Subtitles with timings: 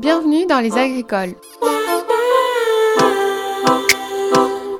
[0.00, 1.34] Bienvenue dans Les Agricoles.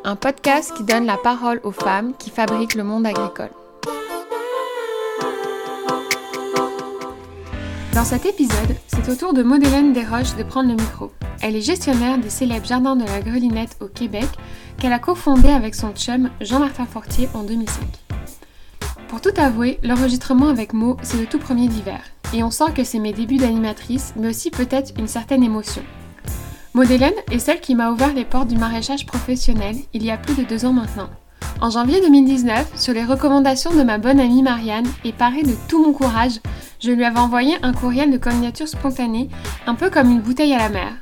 [0.02, 3.50] Un podcast qui donne la parole aux femmes qui fabriquent le monde agricole.
[7.92, 11.12] Dans cet épisode, c'est au tour de Maudelaine Desroches de prendre le micro.
[11.42, 14.28] Elle est gestionnaire des célèbres jardins de la Grelinette au Québec
[14.78, 17.82] qu'elle a cofondé avec son chum Jean-Martin Fortier en 2005.
[19.08, 22.00] Pour tout avouer, l'enregistrement avec Mo, c'est le tout premier d'hiver
[22.32, 25.82] et on sent que c'est mes débuts d'animatrice, mais aussi peut-être une certaine émotion.
[26.72, 30.36] Maudelaine est celle qui m'a ouvert les portes du maraîchage professionnel il y a plus
[30.36, 31.10] de deux ans maintenant.
[31.60, 35.84] En janvier 2019, sur les recommandations de ma bonne amie Marianne et parée de tout
[35.84, 36.40] mon courage,
[36.80, 39.28] je lui avais envoyé un courriel de candidature spontanée,
[39.66, 40.92] un peu comme une bouteille à la mer.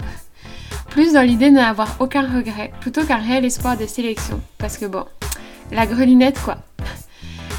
[0.91, 4.41] Plus dans l'idée de n'avoir aucun regret, plutôt qu'un réel espoir de sélection.
[4.57, 5.05] Parce que bon,
[5.71, 6.57] la grelinette quoi.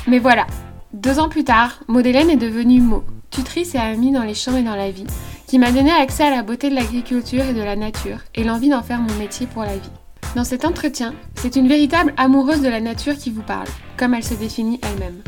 [0.08, 0.48] Mais voilà,
[0.92, 4.64] deux ans plus tard, Maudelaine est devenue Mo, tutrice et amie dans les champs et
[4.64, 5.08] dans la vie,
[5.48, 8.70] qui m'a donné accès à la beauté de l'agriculture et de la nature, et l'envie
[8.70, 9.92] d'en faire mon métier pour la vie.
[10.36, 14.24] Dans cet entretien, c'est une véritable amoureuse de la nature qui vous parle, comme elle
[14.24, 15.22] se définit elle-même.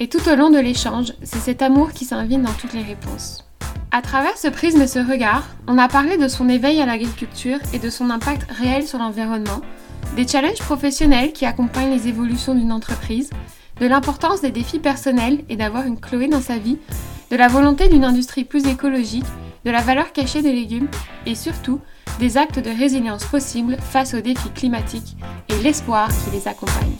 [0.00, 3.44] Et tout au long de l'échange, c'est cet amour qui s'invite dans toutes les réponses.
[3.92, 7.58] À travers ce prisme et ce regard, on a parlé de son éveil à l'agriculture
[7.72, 9.60] et de son impact réel sur l'environnement,
[10.16, 13.30] des challenges professionnels qui accompagnent les évolutions d'une entreprise,
[13.80, 16.78] de l'importance des défis personnels et d'avoir une Chloé dans sa vie,
[17.30, 19.24] de la volonté d'une industrie plus écologique,
[19.64, 20.88] de la valeur cachée des légumes
[21.26, 21.80] et surtout
[22.18, 25.16] des actes de résilience possibles face aux défis climatiques
[25.48, 26.96] et l'espoir qui les accompagne.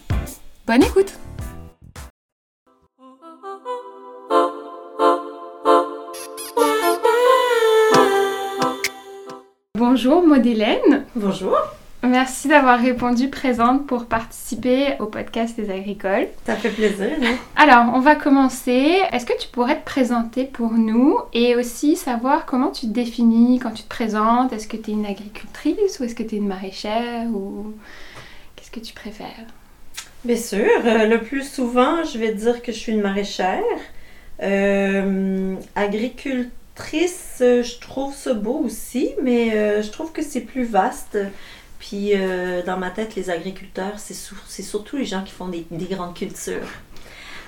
[0.66, 1.12] Bonne écoute
[9.76, 11.06] Bonjour Maudelaine.
[11.16, 11.56] Bonjour.
[12.02, 16.28] Merci d'avoir répondu présente pour participer au podcast des agricoles.
[16.46, 17.10] Ça fait plaisir.
[17.22, 17.36] Hein?
[17.56, 19.02] Alors, on va commencer.
[19.12, 23.58] Est-ce que tu pourrais te présenter pour nous et aussi savoir comment tu te définis
[23.58, 24.50] quand tu te présentes?
[24.54, 27.74] Est-ce que tu es une agricultrice ou est-ce que tu es une maraîchère ou
[28.56, 29.46] qu'est-ce que tu préfères?
[30.24, 30.70] Bien sûr.
[30.84, 33.60] Euh, le plus souvent, je vais dire que je suis une maraîchère.
[34.42, 41.18] Euh, agricultrice, je trouve ça beau aussi, mais euh, je trouve que c'est plus vaste.
[41.80, 46.14] Puis euh, dans ma tête, les agriculteurs, c'est surtout les gens qui font des, grandes
[46.14, 46.68] cultures.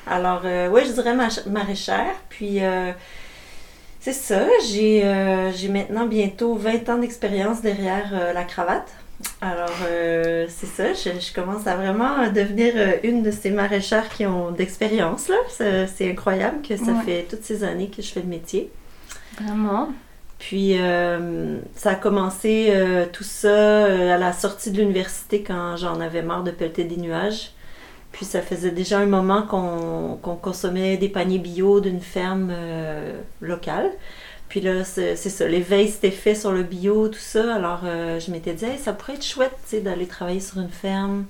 [0.06, 1.14] Alors, euh, oui, je dirais
[1.46, 2.14] maraîchère.
[2.30, 2.92] Puis, euh,
[4.00, 8.90] c'est ça, j'ai maintenant bientôt 20 ans d'expérience derrière la cravate.
[9.40, 9.70] Alors,
[10.48, 15.30] c'est ça, je, commence à vraiment devenir une de ces maraîchères qui ont d'expérience.
[15.50, 18.72] C'est incroyable que ça fait toutes ces années que je fais le métier.
[19.40, 19.90] Vraiment.
[20.42, 25.76] Puis euh, ça a commencé euh, tout ça euh, à la sortie de l'université quand
[25.76, 27.52] j'en avais marre de pelleter des nuages.
[28.10, 32.52] Puis ça faisait déjà un moment qu'on consommait des paniers bio d'une ferme
[33.40, 33.90] locale.
[34.48, 37.54] Puis là, c'est ça, l'éveil s'était fait sur le bio, tout ça.
[37.54, 41.24] Alors je m'étais dit, ça pourrait être chouette d'aller travailler sur une ferme.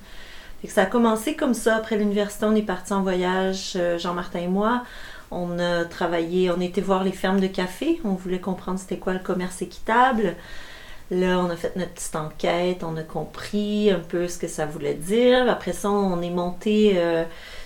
[0.61, 1.77] Et que ça a commencé comme ça.
[1.77, 4.83] Après l'université, on est parti en voyage, Jean-Martin et moi.
[5.33, 7.99] On a travaillé, on était voir les fermes de café.
[8.03, 10.35] On voulait comprendre c'était quoi le commerce équitable.
[11.11, 14.65] Là, on a fait notre petite enquête, on a compris un peu ce que ça
[14.65, 15.49] voulait dire.
[15.49, 17.23] Après ça, on est monté euh,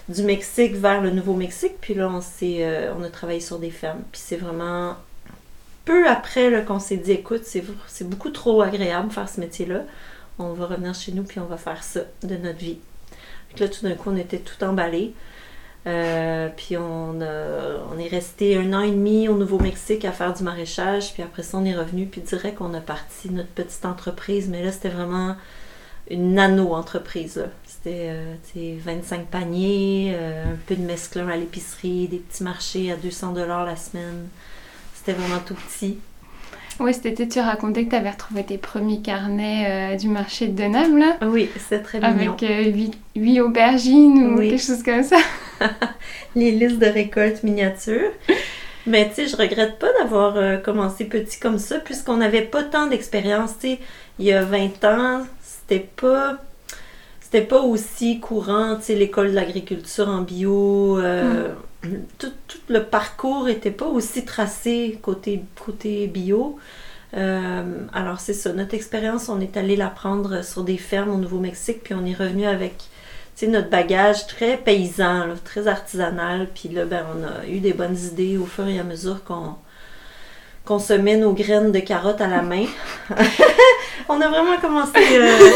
[0.09, 1.75] du Mexique vers le Nouveau-Mexique.
[1.79, 4.01] Puis là, on, euh, on a travaillé sur des fermes.
[4.11, 4.95] Puis c'est vraiment
[5.85, 9.83] peu après qu'on s'est dit, écoute, c'est beaucoup trop agréable faire ce métier-là.
[10.39, 12.79] On va revenir chez nous puis on va faire ça de notre vie.
[13.49, 15.13] Puis là, tout d'un coup, on était tout emballé.
[15.87, 20.43] Euh, puis on, on est resté un an et demi au Nouveau-Mexique à faire du
[20.43, 21.13] maraîchage.
[21.13, 22.05] Puis après ça, on est revenu.
[22.05, 24.49] Puis direct, on a parti notre petite entreprise.
[24.49, 25.35] Mais là, c'était vraiment
[26.09, 27.43] une nano-entreprise.
[27.65, 28.13] C'était
[28.55, 33.33] 25 euh, paniers, euh, un peu de mesclun à l'épicerie, des petits marchés à 200
[33.33, 34.27] dollars la semaine.
[34.93, 35.97] C'était vraiment tout petit.
[36.79, 40.55] Oui, c'était tu racontais que tu avais retrouvé tes premiers carnets euh, du marché de
[40.55, 41.17] Denham, là.
[41.23, 42.33] Oui, c'est très mignon.
[42.33, 45.17] Avec 8, euh, aubergines ou quelque chose comme ça.
[46.35, 48.11] Les listes de récoltes miniatures.
[48.85, 52.63] Mais tu sais, je regrette pas d'avoir euh, commencé petit comme ça, puisqu'on n'avait pas
[52.63, 53.53] tant d'expérience.
[53.59, 53.79] Tu sais,
[54.19, 56.37] il y a 20 ans, c'était pas
[57.19, 60.97] c'était pas aussi courant, tu sais, l'école de l'agriculture en bio.
[60.97, 61.55] Mm
[62.17, 62.31] tout,
[62.69, 66.57] le parcours n'était pas aussi tracé côté, côté bio.
[67.13, 71.17] Euh, alors c'est ça, notre expérience, on est allé la prendre sur des fermes au
[71.17, 72.73] Nouveau-Mexique, puis on est revenu avec
[73.45, 78.35] notre bagage très paysan, très artisanal, puis là, ben, on a eu des bonnes idées
[78.37, 79.53] au fur et à mesure qu'on
[80.65, 82.65] qu'on se met nos graines de carottes à la main.
[84.09, 85.49] on a vraiment commencé, euh,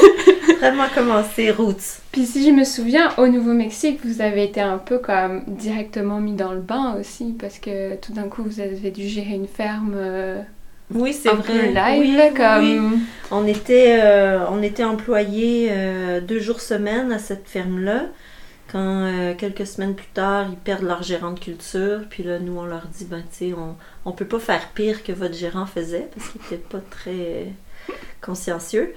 [0.60, 2.00] vraiment commencé roots.
[2.14, 6.32] Puis si je me souviens, au Nouveau-Mexique, vous avez été un peu comme directement mis
[6.32, 9.96] dans le bain aussi, parce que tout d'un coup, vous avez dû gérer une ferme.
[9.96, 10.42] Euh,
[10.94, 11.72] Oui, c'est vrai.
[11.72, 12.94] live, Oui, là, oui, comme...
[12.94, 13.00] oui.
[13.32, 18.06] On était, euh, on était employés euh, deux jours semaine à cette ferme-là.
[18.72, 22.58] Quand euh, quelques semaines plus tard, ils perdent leur gérant de culture, puis là, nous,
[22.58, 25.66] on leur dit, ben, tu sais, on, on peut pas faire pire que votre gérant
[25.66, 27.48] faisait, parce qu'il était pas très
[28.22, 28.94] consciencieux.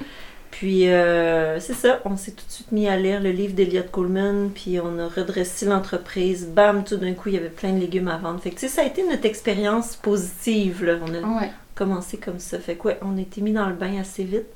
[0.52, 3.82] Puis, euh, c'est ça, on s'est tout de suite mis à lire le livre d'Eliot
[3.90, 6.46] Coleman, puis on a redressé l'entreprise.
[6.46, 8.40] Bam, tout d'un coup, il y avait plein de légumes à vendre.
[8.40, 10.94] Fait que, tu sais, ça a été notre expérience positive, là.
[11.04, 11.50] On a Ouais.
[11.74, 12.58] Commencé comme ça.
[12.58, 14.46] Fait que ouais, on a été mis dans le bain assez vite.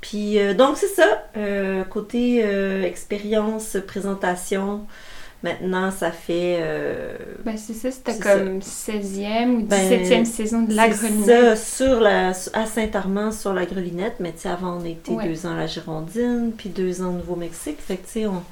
[0.00, 4.86] Puis euh, donc c'est ça, euh, côté euh, expérience, présentation,
[5.42, 6.60] maintenant ça fait...
[7.44, 11.56] Ben, c'est ça, c'était comme 16e ou Ben, 17e saison de la c'est grelinette.
[11.56, 15.28] ça, sur la, à Saint-Armand, sur la grelinette, mais tu sais, avant on Ouais.
[15.28, 17.78] deux ans à la Girondine, puis deux ans au Nouveau-Mexique.
[17.80, 18.42] Fait que tu sais, on,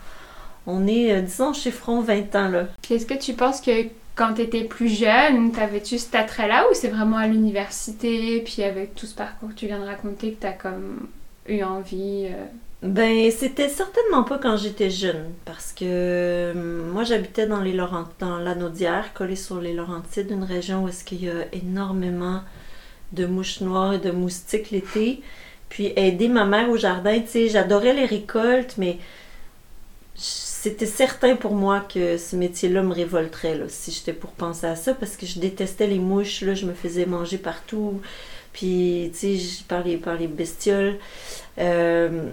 [0.66, 2.66] on est, disons, chez Front 20 ans là.
[2.90, 3.70] Est-ce que tu penses que
[4.16, 8.94] quand tu étais plus jeune, t'avais-tu cet attrait-là ou c'est vraiment à l'université, puis avec
[8.94, 11.08] tout ce parcours que tu viens de raconter, que t'as comme
[11.46, 12.46] eu envie euh,
[12.82, 18.06] Ben, c'était certainement pas quand j'étais jeune, parce que euh, moi j'habitais dans les Laurent...
[18.18, 22.40] dans l'Anaudière, collé sur les Laurentides, une région où est-ce y a énormément
[23.12, 25.20] de mouches noires et de moustiques l'été.
[25.68, 28.98] Puis aider ma mère au jardin, tu sais, j'adorais les récoltes, mais
[30.66, 34.74] c'était certain pour moi que ce métier-là me révolterait, là, si j'étais pour penser à
[34.74, 38.00] ça, parce que je détestais les mouches, là, je me faisais manger partout,
[38.52, 40.96] puis, tu sais, je- par les, par les bestioles.
[41.60, 42.30] Euh,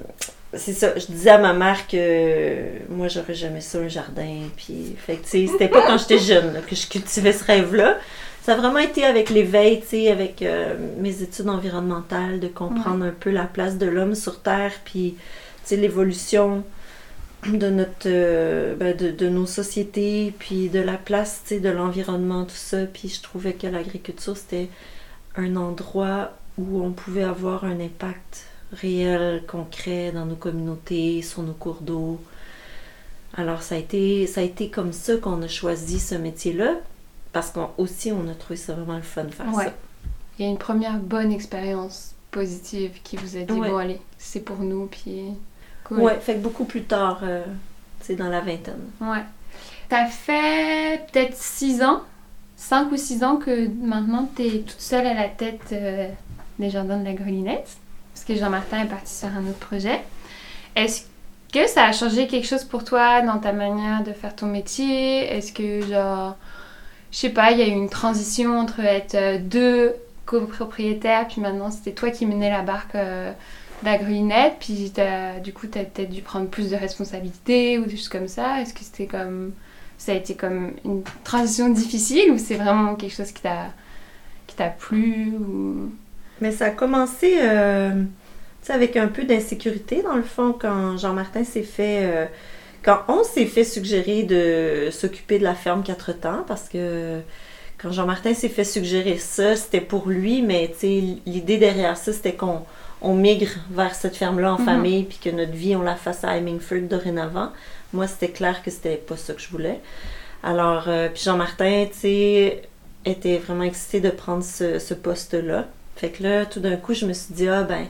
[0.56, 4.96] c'est ça, je disais à ma mère que moi, j'aurais jamais ça, un jardin, puis,
[4.98, 8.00] fait que, tu sais, c'était pas quand j'étais jeune, là, que je cultivais ce rêve-là.
[8.42, 13.06] Ça a vraiment été avec l'éveil, tu sais, avec euh, mes études environnementales, de comprendre
[13.06, 15.22] un peu la place de l'homme sur Terre, puis, tu
[15.66, 16.64] sais, l'évolution
[17.52, 21.70] de notre euh, ben, de, de nos sociétés puis de la place tu sais, de
[21.70, 24.70] l'environnement tout ça puis je trouvais que l'agriculture c'était
[25.36, 31.54] un endroit où on pouvait avoir un impact réel concret dans nos communautés sur nos
[31.54, 32.20] cours d'eau
[33.36, 36.76] alors ça a été ça a été comme ça qu'on a choisi ce métier là
[37.32, 39.66] parce qu'on aussi on a trouvé ça vraiment le fun de faire Ouais.
[39.66, 39.74] ça
[40.40, 43.70] Il y a une première bonne expérience positive qui vous a dit Ouais.
[43.70, 45.26] bon allez, c'est pour nous puis
[45.86, 46.00] cool.
[46.02, 47.44] ouais fait que beaucoup plus tard euh,
[48.00, 49.24] tu sais dans la vingtaine Ouais.
[49.90, 52.02] T'as fait peut-être 6 ans,
[52.56, 56.08] 5 ou 6 ans que maintenant t'es toute seule à la tête euh,
[56.58, 57.78] des jardins de la Grelinette,
[58.14, 60.02] parce que Jean-Martin est parti sur un autre projet.
[60.76, 61.04] Est-ce
[61.54, 65.26] que ça a changé quelque chose pour toi dans ta manière de faire ton métier?
[65.32, 66.38] Est-ce que genre,
[67.12, 69.94] je sais pas, il y a eu une transition entre être euh, deux
[70.26, 73.32] copropriétaires, puis maintenant c'était toi qui menais la barque euh,
[73.86, 73.98] la
[74.60, 74.92] puis
[75.44, 78.62] du coup t'as peut-être dû prendre plus de responsabilités ou des choses comme ça.
[78.62, 79.52] Est-ce que c'était comme
[79.98, 83.68] ça a été comme une transition difficile ou c'est vraiment quelque chose qui t'a
[84.48, 85.92] qui t'a plu ou?
[86.42, 88.04] Mais ça a commencé euh,
[88.66, 92.02] tu avec un peu d'insécurité, dans le fond, quand Jean-Martin s'est fait.
[92.04, 92.26] euh,
[92.84, 97.20] quand on s'est fait suggérer de s'occuper de la ferme quatre temps, parce que
[97.78, 100.88] quand Jean-Martin s'est fait suggérer ça, c'était pour lui, mais tu
[101.26, 102.64] l'idée derrière ça, c'était qu'on
[103.04, 104.66] on migre vers cette ferme-là en Mhm.
[104.66, 107.50] famille, puis que notre vie, on la fasse à Hemingford dorénavant.
[107.92, 109.80] Moi, c'était clair que c'était pas ça que je voulais.
[110.42, 112.62] Alors, euh, puis Jean-Martin, tu sais,
[113.06, 115.68] était vraiment excité de prendre ce, ce poste-là.
[115.96, 117.86] Fait que là, tout d'un coup, je me suis dit, ah ben,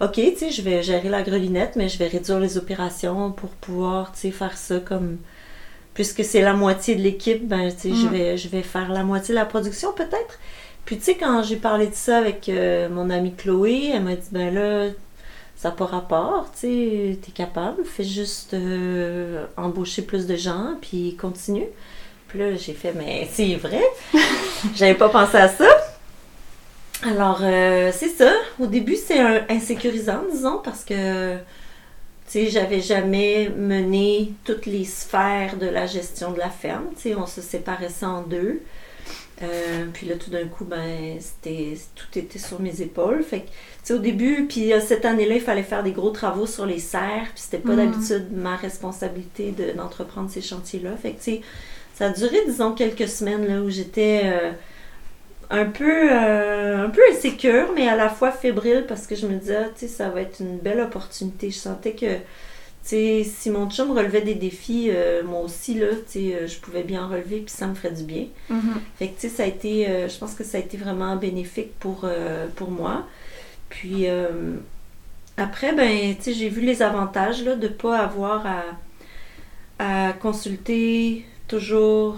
[0.00, 3.50] ok, tu sais, je vais gérer la grelinette, mais je vais réduire les opérations pour
[3.50, 5.18] pouvoir, tu sais, faire ça comme.
[5.94, 8.10] Puisque c'est la moitié de l'équipe, ben, tu sais, je, Mm.
[8.12, 10.38] vais, je vais faire la moitié de la production peut-être.
[10.84, 14.16] Puis, tu sais, quand j'ai parlé de ça avec euh, mon amie Chloé, elle m'a
[14.16, 14.90] dit, ben là,
[15.56, 20.74] ça n'a pas rapport, tu sais, t'es capable, fais juste euh, embaucher plus de gens,
[20.80, 21.66] puis continue.
[22.28, 23.82] Puis là, j'ai fait, mais c'est vrai,
[24.74, 25.68] j'avais pas pensé à ça.
[27.02, 28.32] Alors, euh, c'est ça.
[28.58, 29.20] Au début, c'est
[29.50, 31.40] insécurisant, disons, parce que, tu
[32.26, 36.86] sais, j'avais jamais mené toutes les sphères de la gestion de la ferme.
[36.96, 38.62] Tu sais, on se séparait ça en deux.
[39.42, 43.22] Euh, puis là, tout d'un coup, ben, tout était sur mes épaules.
[43.22, 43.46] Fait
[43.86, 46.78] que, au début, puis euh, cette année-là, il fallait faire des gros travaux sur les
[46.78, 47.28] serres.
[47.34, 47.90] Puis c'était pas Mhm.
[47.90, 50.90] d'habitude ma responsabilité de- d'entreprendre ces chantiers-là.
[51.00, 51.22] Fait que,
[51.94, 54.50] ça a duré, disons, quelques semaines là, où j'étais euh,
[55.50, 59.56] un peu un peu insécure, mais à la fois fébrile parce que je me disais,
[59.56, 61.50] ah, tu sais, ça va être une belle opportunité.
[61.50, 62.06] Je sentais que,
[62.82, 66.82] tu sais, si mon chum relevait des défis, euh, moi aussi, là, euh, je pouvais
[66.82, 68.26] bien en relever, puis ça me ferait du bien.
[68.98, 72.08] Fait que, ça a été, euh, je pense que ça a été vraiment bénéfique pour,
[72.56, 73.06] pour moi.
[73.68, 74.06] Puis,
[75.36, 78.62] après, ben, j'ai vu les avantages, là, de pas avoir à,
[79.78, 82.16] à consulter toujours,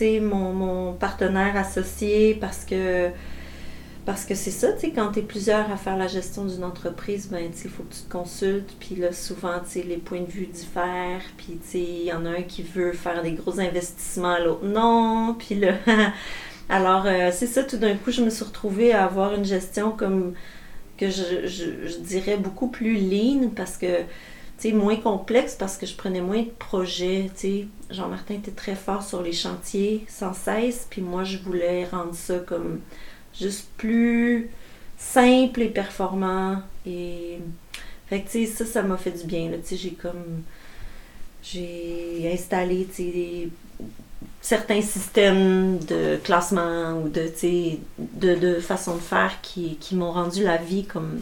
[0.00, 3.10] mon, mon partenaire associé parce que,
[4.06, 6.64] Parce que c'est ça, tu sais, quand tu es plusieurs à faire la gestion d'une
[6.64, 8.74] entreprise, ben, tu sais, il faut que tu te consultes.
[8.80, 11.22] Puis là, souvent, tu sais, les points de vue diffèrent.
[11.36, 14.64] Puis, tu sais, il y en a un qui veut faire des gros investissements, l'autre
[14.64, 15.36] non.
[15.38, 15.74] Puis là,
[16.68, 19.92] alors, euh, c'est ça, tout d'un coup, je me suis retrouvée à avoir une gestion
[19.92, 20.34] comme
[20.96, 24.04] que je, je dirais beaucoup plus lean parce que
[24.68, 27.30] moins complexe parce que je prenais moins de projets.
[27.90, 32.38] Jean-Martin était très fort sur les chantiers sans cesse, puis moi je voulais rendre ça
[32.38, 32.80] comme
[33.38, 34.50] juste plus
[34.98, 36.62] simple et performant.
[36.86, 37.38] Et
[38.08, 39.50] fait que ça, ça m'a fait du bien.
[39.70, 40.42] J'ai comme
[41.42, 42.86] j'ai installé
[44.40, 47.30] certains systèmes de classement ou de,
[47.98, 51.20] de, de façon de faire qui, qui m'ont rendu la vie comme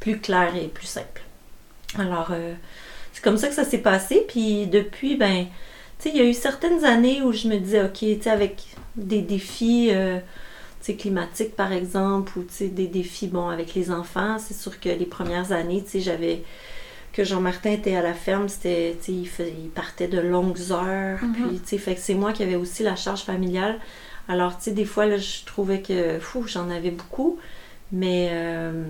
[0.00, 1.22] plus claire et plus simple.
[1.98, 2.54] Alors, euh,
[3.12, 4.24] c'est comme ça que ça s'est passé.
[4.28, 5.46] Puis depuis, ben,
[5.98, 8.30] tu sais, il y a eu certaines années où je me disais, OK, tu sais,
[8.30, 8.62] avec
[8.96, 10.18] des défis, euh,
[10.94, 14.88] climatiques par exemple, ou tu sais, des défis, bon, avec les enfants, c'est sûr que
[14.88, 16.42] les premières années, tu sais, j'avais
[17.12, 21.32] que Jean-Martin était à la ferme, c'était, tu sais, il, partait de longues heures, mm-hmm.
[21.32, 23.78] puis, tu sais, fait que c'est moi qui avais aussi la charge familiale.
[24.28, 27.38] Alors, tu sais, des fois, là, je trouvais que, fou, j'en avais beaucoup,
[27.90, 28.28] mais...
[28.32, 28.84] Euh,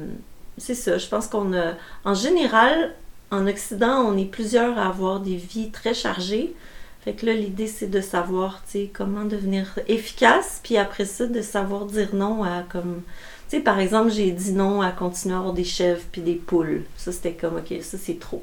[0.59, 0.99] c'est ça.
[0.99, 1.75] Je pense qu'on a.
[2.05, 2.95] En général,
[3.31, 6.55] en Occident, on est plusieurs à avoir des vies très chargées.
[7.07, 11.27] Fait que là, l'idée, c'est de savoir, tu sais, comment devenir efficace, puis après ça,
[11.27, 13.03] de savoir dire non à comme.
[13.49, 16.35] Tu sais, par exemple, j'ai dit non à continuer à avoir des chèvres puis des
[16.35, 16.83] poules.
[16.97, 18.43] Ça, c'était comme, OK, ça, c'est trop.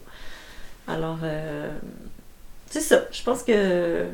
[0.87, 1.77] Alors, euh,
[2.69, 3.01] c'est ça.
[3.11, 4.05] Je pense que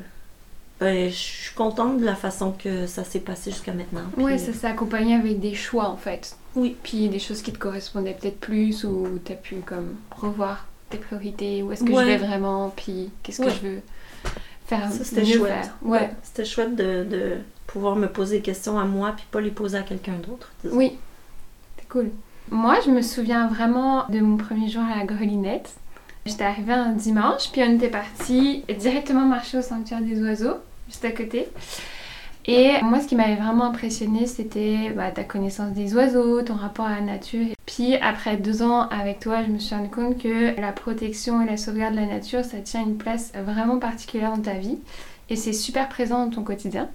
[0.79, 4.05] ben, je suis contente de la façon que ça s'est passé jusqu'à maintenant.
[4.17, 6.35] Oui, ça s'est accompagné avec des choix, en fait.
[6.55, 6.75] Oui.
[6.81, 10.97] Puis des choses qui te correspondaient peut-être plus ou tu as pu comme revoir tes
[10.97, 13.81] priorités, où est-ce que je vais vraiment, puis qu'est-ce que je veux
[14.69, 14.91] faire.
[14.91, 15.71] Ça, c'était chouette.
[15.81, 16.09] Ouais.
[16.23, 19.77] C'était chouette de, de, pouvoir me poser des questions à moi, puis pas les poser
[19.77, 20.51] à quelqu'un d'autre.
[20.63, 20.97] Oui,
[21.77, 22.11] c'est cool.
[22.49, 25.75] Moi, je me souviens vraiment de mon premier jour à la grelinette.
[26.25, 30.57] J'étais arrivée un dimanche, puis on était parti directement marcher au sanctuaire des oiseaux,
[30.88, 31.47] juste à côté.
[32.46, 36.86] Et moi, ce qui m'avait vraiment impressionné, c'était bah, ta connaissance des oiseaux, ton rapport
[36.86, 37.48] à la nature.
[37.65, 41.46] Puis après deux ans avec toi, je me suis rendu compte que la protection et
[41.46, 44.79] la sauvegarde de la nature, ça tient une place vraiment particulière dans ta vie.
[45.29, 46.89] Et c'est super présent dans ton quotidien.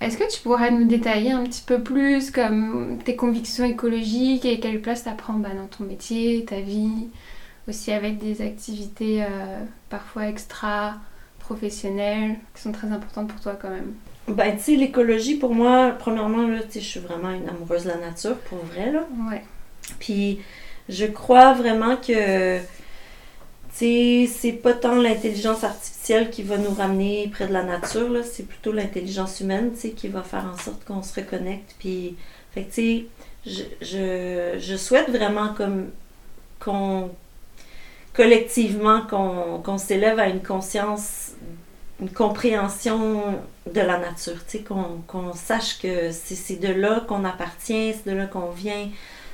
[0.00, 4.58] Est-ce que tu pourrais nous détailler un petit peu plus comme tes convictions écologiques et
[4.58, 7.08] quelle place ça prend bah, dans ton métier, ta vie,
[7.68, 10.94] aussi avec des activités euh, parfois extra
[11.38, 13.92] professionnelles qui sont très importantes pour toi quand même?
[14.30, 17.84] Ben, tu sais, l'écologie, pour moi, premièrement, là, tu sais, je suis vraiment une amoureuse
[17.84, 19.06] de la nature, pour vrai, là.
[19.30, 19.42] Ouais.
[19.98, 20.40] Puis,
[20.88, 22.64] je crois vraiment que, tu
[23.72, 28.22] sais, c'est pas tant l'intelligence artificielle qui va nous ramener près de la nature, là,
[28.22, 31.74] c'est plutôt l'intelligence humaine, tu sais, qui va faire en sorte qu'on se reconnecte.
[31.78, 32.16] Puis,
[32.52, 33.06] fait tu sais,
[33.46, 35.90] je, je, je, souhaite vraiment comme
[36.58, 37.10] qu'on
[38.12, 41.32] collectivement qu'on s'élève à une conscience
[42.00, 43.40] une compréhension
[43.72, 48.16] de la nature, tu sais, qu'on sache que c'est de là qu'on appartient, c'est de
[48.16, 48.88] là qu'on vient,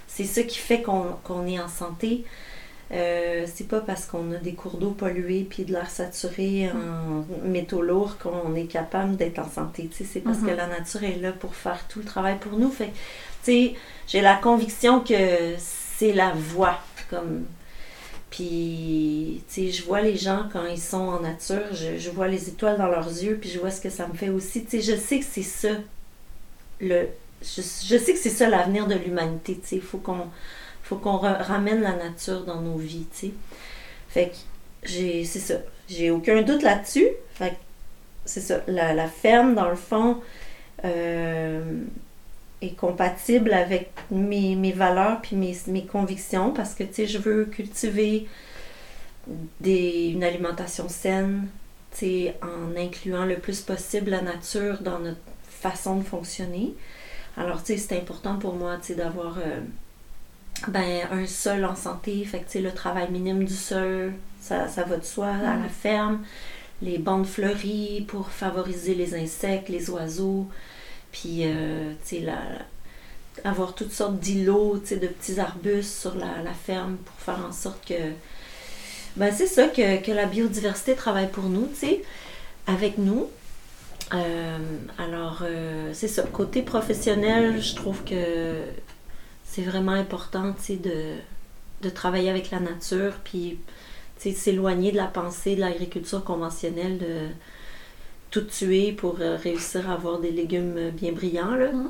[0.07, 2.25] c'est ça qui fait qu'on est en santé.
[2.93, 7.25] Euh, c'est pas parce qu'on a des cours d'eau pollués puis de l'air saturé en
[7.45, 9.89] métaux lourds qu'on est capable d'être en santé.
[9.89, 10.57] Tu sais, c'est parce que mm-hmm.
[10.57, 12.71] la nature est là pour faire tout le travail pour nous.
[12.71, 12.93] Fait
[13.45, 13.75] tu sais,
[14.07, 16.79] j'ai la conviction que c'est la voie.
[17.11, 17.47] Comme
[18.31, 22.49] puis, tu sais, je vois les gens quand ils sont en nature, je, vois les
[22.49, 24.65] étoiles dans leurs yeux, puis je vois ce que ça me fait aussi.
[24.65, 25.69] Tu sais, je sais que c'est ça,
[26.81, 27.09] le,
[27.41, 29.77] je, sais que c'est ça l'avenir de l'humanité, tu sais.
[29.77, 30.27] Il faut qu'on
[30.83, 33.33] faut qu'on ramène la nature dans nos vies, tu sais.
[34.09, 34.37] Fait que,
[34.85, 35.55] j'ai, c'est ça.
[35.89, 37.09] J'ai aucun doute là-dessus.
[37.35, 37.57] Fait que,
[38.25, 38.61] c'est ça.
[38.67, 40.21] La, la, ferme, dans le fond,
[40.85, 41.83] euh,
[42.75, 48.27] compatible avec mes, valeurs puis mes, convictions parce que tu sais je veux cultiver
[49.65, 51.49] une alimentation saine
[51.93, 56.75] tu sais en incluant le plus possible la nature dans notre façon de fonctionner.
[57.37, 59.61] Alors tu sais c'est important pour moi tu sais d'avoir euh,
[60.69, 62.25] ben un sol en santé.
[62.25, 65.57] Fait que tu sais le travail minime du sol ça, ça va de soi à
[65.57, 66.25] la ferme.
[66.83, 70.47] Les bandes fleuries pour favoriser les insectes les oiseaux
[71.17, 72.27] puis, euh, tu sais,
[73.43, 77.95] avoir toutes sortes d'îlots, de petits arbustes sur la, ferme pour faire en sorte que.
[79.17, 82.03] Ben, c'est ça, que, la biodiversité travaille pour nous, tu sais,
[82.67, 83.29] avec nous.
[84.13, 84.59] Euh,
[84.99, 86.23] alors, euh, c'est ça.
[86.23, 88.61] Côté professionnel, je trouve que
[89.45, 91.15] c'est vraiment important, tu sais, de,
[91.81, 93.59] de travailler avec la nature, puis,
[94.21, 96.99] tu sais, s'éloigner de la pensée de l'agriculture conventionnelle,
[98.37, 101.55] tout tuer pour euh, réussir à avoir des légumes bien brillants.
[101.55, 101.73] Là.
[101.73, 101.89] Mm.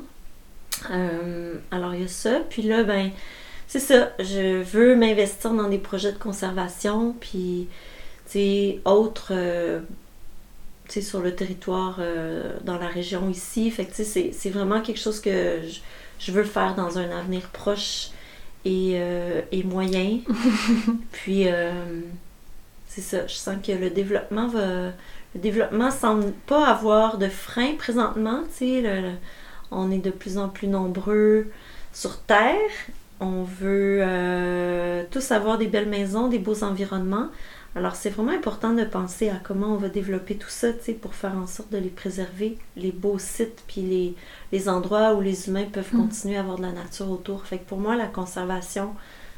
[0.91, 2.39] Euh, alors, il y a ça.
[2.49, 3.11] Puis là, ben,
[3.67, 4.13] c'est ça.
[4.19, 7.15] Je veux m'investir dans des projets de conservation.
[7.19, 7.67] Puis,
[8.25, 9.31] tu sais, autres.
[9.31, 9.81] Euh,
[10.87, 13.69] tu sais, sur le territoire, euh, dans la région ici.
[13.69, 15.79] Fait que, tu sais, c'est vraiment quelque chose que je,
[16.17, 18.11] je, veux faire dans un avenir proche
[18.63, 19.01] et,
[19.51, 20.19] et moyen.
[21.11, 21.45] Puis,
[22.87, 23.27] c'est ça.
[23.27, 24.93] Je sens que le développement va
[25.37, 28.41] le développement semble pas avoir de frein présentement.
[29.69, 31.47] on est de plus en plus nombreux
[31.93, 32.55] sur Terre.
[33.19, 37.27] On veut euh, tous avoir des belles maisons, des beaux environnements.
[37.75, 41.35] Alors, c'est vraiment important de penser à comment on va développer tout ça, pour faire
[41.37, 44.15] en sorte de les préserver, les beaux sites, puis
[44.51, 46.01] les, endroits où les humains peuvent mm.
[46.01, 47.45] continuer à avoir de la nature autour.
[47.45, 48.95] Fait que pour moi, la conservation,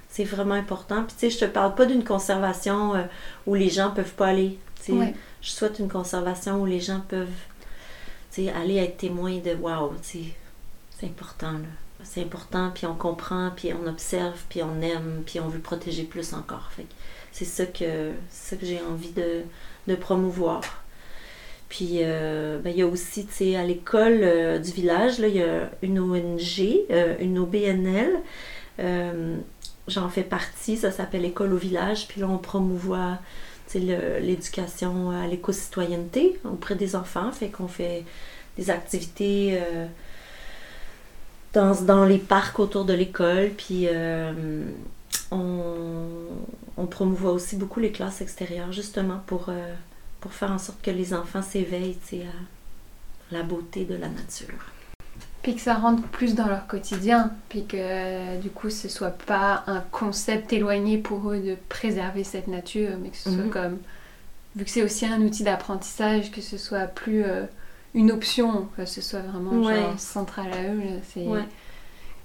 [0.08, 1.04] c'est vraiment important.
[1.04, 3.04] Puis, tu sais, je te parle pas d'une conservation euh,
[3.46, 4.58] où les gens peuvent pas aller.
[5.42, 7.28] Je souhaite une conservation où les gens peuvent
[8.48, 10.34] aller être témoins de wow, c'est
[11.04, 11.54] important.
[11.54, 11.68] Là.
[12.04, 16.04] C'est important, puis on comprend, puis on observe, puis on aime, puis on veut protéger
[16.04, 16.72] plus encore.
[17.34, 19.42] C'est ça que, ça que j'ai envie de,
[19.88, 20.62] de, promouvoir.
[21.68, 25.44] Puis, euh, ben, il y a aussi, à l'école euh, du village, là, il y
[25.44, 28.22] a une ONG, euh, une OBNL
[29.90, 33.18] j'en fais partie, ça s'appelle École au village, puis là on promouvoit
[33.76, 38.04] l'éducation à l'éco-citoyenneté auprès des enfants, fait qu'on fait
[38.58, 39.86] des activités euh,
[41.54, 44.64] dans, les parcs autour de l'école, puis euh,
[45.32, 46.04] on,
[46.78, 46.88] on,
[47.26, 49.74] aussi beaucoup les classes extérieures, justement pour, euh,
[50.20, 54.79] pour faire en sorte que les enfants s'éveillent à la beauté de la nature
[55.50, 59.64] puis que ça rentre plus dans leur quotidien, puis que du coup ce soit pas
[59.66, 63.50] un concept éloigné pour eux de préserver cette nature, mais que ce soit mhm.
[63.50, 63.78] comme,
[64.56, 67.46] vu que c'est aussi un outil d'apprentissage, que ce soit plus euh,
[67.96, 70.78] une option, que ce soit vraiment central à eux.
[70.78, 71.42] Là, ouais.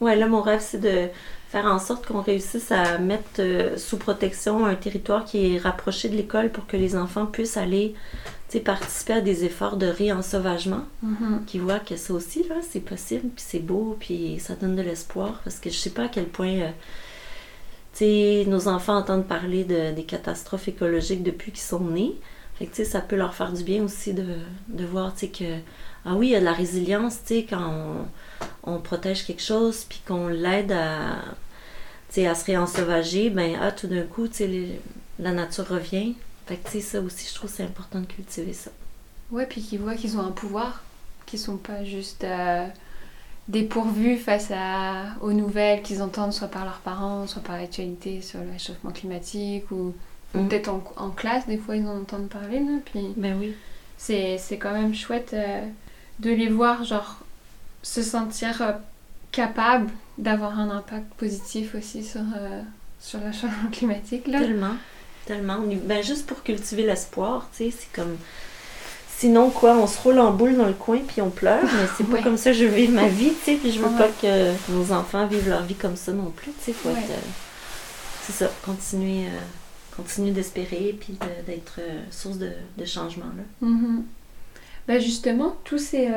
[0.02, 1.08] ouais, là mon rêve c'est de
[1.48, 6.10] faire en sorte qu'on réussisse à mettre euh, sous protection un territoire qui est rapproché
[6.10, 7.94] de l'école pour que les enfants puissent aller
[8.60, 13.28] participer à des efforts de réensauvagement, mm qui voient que ça aussi, là, c'est possible,
[13.34, 16.26] puis c'est beau, puis ça donne de l'espoir, parce que je sais pas à quel
[16.26, 16.70] point, euh,
[17.94, 22.14] tu nos enfants entendent parler de, des catastrophes écologiques depuis qu'ils sont nés.
[22.58, 24.24] Fait que, ça peut leur faire du bien aussi de,
[24.68, 25.58] de voir, tu sais, que,
[26.04, 28.06] ah oui, il y a de la résilience, tu sais, quand
[28.64, 31.16] on, protège quelque chose, puis qu'on l'aide à,
[32.16, 34.68] à se réensauvager, ben, ah, tout d'un coup, tu sais,
[35.18, 36.14] la nature revient,
[36.46, 38.70] fait que, tu sais, ça aussi, je trouve c'est important de cultiver ça.
[39.30, 40.82] Ouais, puis qu'ils voient qu'ils ont un pouvoir,
[41.26, 42.66] qu'ils sont pas juste euh,
[43.48, 48.40] dépourvus face à, aux nouvelles qu'ils entendent soit par leurs parents, soit par l'actualité sur
[48.40, 49.94] le réchauffement climatique ou,
[50.34, 50.48] mm.
[50.48, 52.60] peut-être en, classe, des fois ils en entendent parler.
[52.60, 53.54] Là, puis ben oui.
[53.96, 55.66] C'est, quand même chouette euh,
[56.20, 57.20] de les voir, genre,
[57.82, 58.72] se sentir euh,
[59.32, 62.20] capables d'avoir un impact positif aussi sur,
[63.00, 64.26] sur le changement climatique.
[64.26, 64.40] Là.
[64.40, 64.74] Tellement.
[65.26, 65.58] Tellement.
[65.84, 68.16] Ben, juste pour cultiver l'espoir, tu sais, c'est comme.
[69.16, 72.04] Sinon, quoi, on se roule en boule dans le coin puis on pleure, mais c'est
[72.04, 74.08] pas comme ça que je veux vivre ma vie, tu sais, puis je veux pas
[74.08, 77.10] que nos enfants vivent leur vie comme ça non plus, tu sais, faut être.
[77.10, 77.28] Euh,
[78.26, 83.68] c'est ça, continuer, euh, continuer d'espérer puis d'être euh, source de, de, changement, là.
[83.68, 84.02] Mm-hmm.
[84.88, 86.10] Ben justement, tous ces,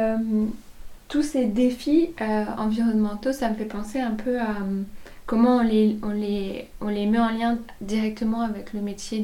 [1.07, 2.09] tous ces défis
[2.57, 4.57] environnementaux, ça me fait penser un peu à
[5.27, 5.99] comment on les,
[6.81, 9.23] met en lien directement avec le métier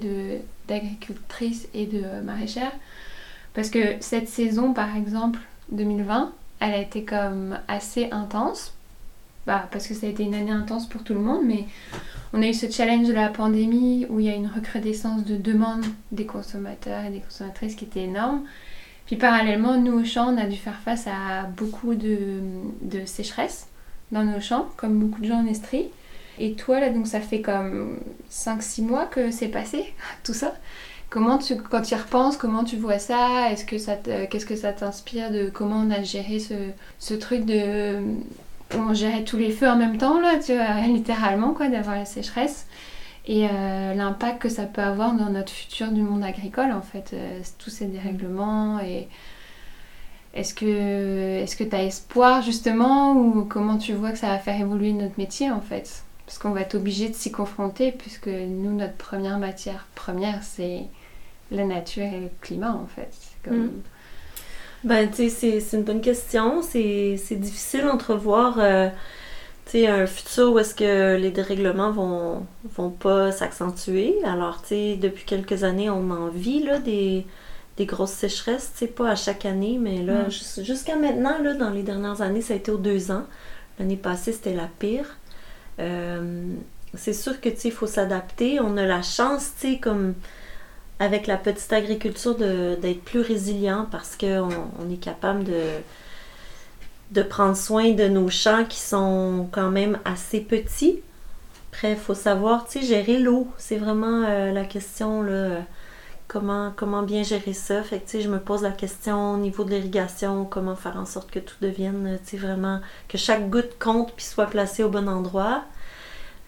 [0.67, 2.71] d'agricultrice et de maraîchère.
[3.55, 5.39] Parce que cette saison, par exemple,
[5.71, 8.73] 2020, elle a été comme assez intense.
[9.45, 11.65] Bah, parce que ça a été une année intense pour tout le monde, mais
[12.31, 15.35] on a eu ce challenge de la pandémie où il y a une recrudescence de
[15.35, 18.43] demande des consommateurs et des consommatrices qui était énorme.
[19.05, 22.39] Puis parallèlement, nous au champ, on a dû faire face à beaucoup de,
[22.81, 23.67] de sécheresse
[24.13, 25.87] dans nos champs, comme beaucoup de gens en Estrie.
[26.39, 27.99] Et toi, là, donc ça fait comme
[28.31, 30.53] 5-6 mois que c'est passé, tout ça.
[31.09, 33.51] Comment tu, quand tu y repenses, comment tu vois ça?
[33.51, 33.97] Est-ce que ça
[34.31, 36.55] qu'est-ce que ça t'inspire de comment on a géré ce,
[36.97, 38.01] ce truc de
[38.75, 42.05] on gérait tous les feux en même temps là, tu vois, littéralement quoi, d'avoir la
[42.05, 42.65] sécheresse?
[43.25, 47.11] Et euh, l'impact que ça peut avoir dans notre futur du monde agricole en fait,
[47.13, 49.07] euh, tous ces dérèglements et
[50.33, 54.59] est-ce que que tu as espoir justement ou comment tu vois que ça va faire
[54.59, 56.03] évoluer notre métier en fait?
[56.25, 60.85] Parce qu'on va être obligé de s'y confronter puisque nous, notre première matière première, c'est
[61.51, 63.11] la nature et le climat en fait.
[63.49, 63.67] Mm.
[64.83, 66.61] Ben, tu sais, c'est une bonne question.
[66.61, 68.89] C'est difficile d'entrevoir euh,
[69.75, 74.15] un futur où est-ce que les dérèglements vont, vont pas s'accentuer.
[74.25, 77.25] Alors, tu sais, depuis quelques années, on en vit là, des
[77.77, 81.81] des grosses sécheresses, c'est pas à chaque année, mais là, jusqu'à maintenant, là, dans les
[81.81, 83.23] dernières années, ça a été aux deux ans.
[83.79, 85.17] L'année passée, c'était la pire.
[85.79, 86.45] Euh,
[86.93, 88.59] c'est sûr que, tu sais, il faut s'adapter.
[88.59, 90.13] On a la chance, tu sais, comme
[90.99, 95.63] avec la petite agriculture, d'être plus résilient parce qu'on on est capable de,
[97.09, 101.01] de prendre soin de nos champs qui sont quand même assez petits.
[101.71, 103.47] Après, il faut savoir, tu sais, gérer l'eau.
[103.57, 105.61] C'est vraiment euh, la question, là
[106.27, 107.83] comment, comment bien gérer ça.
[107.83, 111.31] Fait que, je me pose la question au niveau de l'irrigation, comment faire en sorte
[111.31, 115.63] que tout devienne, vraiment, que chaque goutte compte puis soit placée au bon endroit.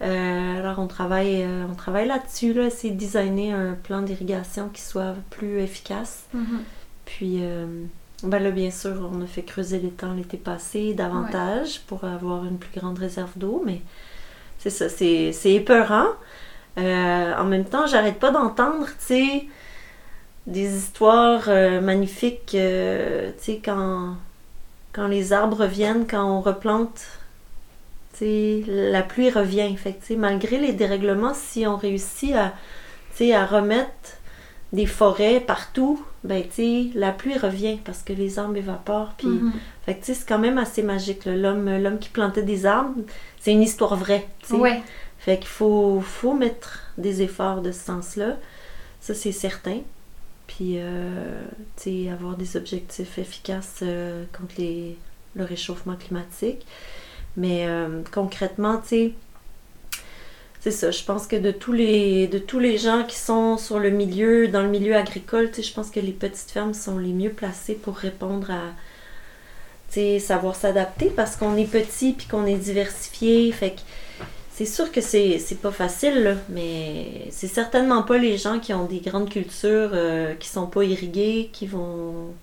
[0.01, 4.69] Euh, alors, on travaille, euh, on travaille là-dessus, là, essayer de designer un plan d'irrigation
[4.69, 6.25] qui soit plus efficace.
[6.35, 6.59] Mm-hmm.
[7.05, 7.65] Puis, euh,
[8.23, 12.45] ben là, bien sûr, on a fait creuser les temps l'été passé davantage pour avoir
[12.45, 13.81] une plus grande réserve d'eau, mais
[14.57, 16.07] c'est ça, c'est épeurant.
[16.77, 19.47] en même temps, j'arrête pas d'entendre, tu sais,
[20.47, 24.15] des histoires euh, magnifiques, euh, tu sais, quand,
[24.93, 27.01] quand les arbres reviennent, quand on replante,
[28.13, 29.75] tu sais, la pluie revient.
[29.77, 32.53] Fait malgré les dérèglements, si on réussit à,
[33.11, 33.89] tu sais, à remettre
[34.71, 39.13] des forêts partout, ben, tu sais, la pluie revient parce que les arbres évaporent.
[39.17, 39.51] Puis, Mhm.
[39.85, 41.25] fait tu sais, c'est quand même assez magique.
[41.25, 43.01] L'homme, l'homme qui plantait des arbres,
[43.39, 44.55] c'est une histoire vraie, tu sais.
[44.55, 44.81] Ouais.
[45.17, 48.35] Fait qu'il faut, faut mettre des efforts de ce sens-là.
[49.01, 49.79] Ça, c'est certain.
[50.47, 51.43] Puis, euh,
[52.11, 54.97] avoir des objectifs efficaces euh, contre les,
[55.35, 56.65] le réchauffement climatique.
[57.37, 59.11] Mais euh, concrètement, c'est
[60.71, 60.91] ça.
[60.91, 64.47] Je pense que de tous, les, de tous les gens qui sont sur le milieu,
[64.47, 67.95] dans le milieu agricole, je pense que les petites fermes sont les mieux placées pour
[67.97, 68.73] répondre à,
[70.19, 73.53] savoir s'adapter parce qu'on est petit puis qu'on est diversifié.
[74.55, 78.73] C'est sûr que c'est c'est pas facile, là, mais c'est certainement pas les gens qui
[78.73, 82.33] ont des grandes cultures, euh, qui sont pas irriguées, qui vont,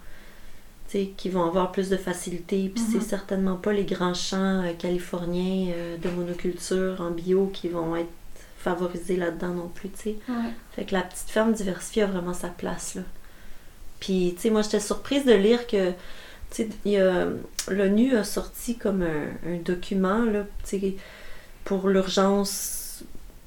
[1.16, 2.70] qui vont avoir plus de facilité.
[2.74, 2.90] Puis Mhm.
[3.00, 7.96] c'est certainement pas les grands champs euh, californiens euh, de monoculture en bio qui vont
[7.96, 8.10] être
[8.58, 10.16] favorisés là-dedans non plus, tu sais.
[10.28, 10.50] Ouais.
[10.76, 13.02] Fait que la petite ferme diversifiée a vraiment sa place, là.
[14.00, 15.92] Puis, tu sais, moi, j'étais surprise de lire que,
[16.50, 17.38] tu sais,
[17.70, 20.94] l'ONU a sorti comme un, un document, là, tu sais,
[21.64, 23.02] pour l'urgence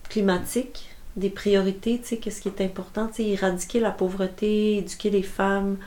[0.10, 5.10] climatique, des priorités, tu sais, qu'est-ce qui est important, tu sais, éradiquer la pauvreté, éduquer
[5.10, 5.78] les femmes,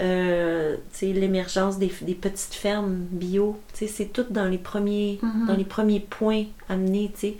[0.00, 4.58] euh, tu sais, l'émergence des, des petites fermes bio, tu sais, c'est tout dans les
[4.58, 5.46] premiers, Mhm.
[5.46, 7.36] dans les premiers points amenés, tu sais.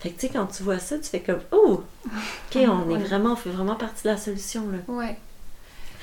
[0.00, 2.98] Fait que, tu sais, quand tu vois ça, tu fais comme, oh, ok, on est
[2.98, 4.78] vraiment, on fait vraiment partie de la solution, là.
[4.88, 5.16] Ouais.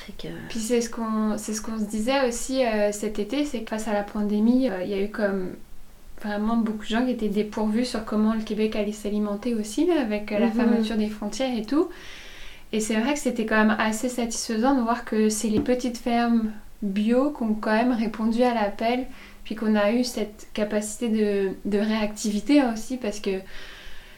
[0.06, 3.44] Fait que, Puis c'est ce qu'on c'est ce qu'on se disait aussi euh, cet été,
[3.44, 5.50] c'est que face à la pandémie, euh, il y a eu comme
[6.24, 10.32] vraiment beaucoup de gens qui étaient dépourvus sur comment le Québec allait s'alimenter aussi, avec
[10.32, 10.54] euh, la Mhm.
[10.54, 11.90] fermeture des frontières et tout.
[12.74, 15.98] Et c'est vrai que c'était quand même assez satisfaisant de voir que c'est les petites
[15.98, 16.52] fermes
[16.82, 19.06] bio qui ont quand même répondu à l'appel,
[19.44, 23.40] puis qu'on a eu cette capacité de, de réactivité aussi, parce que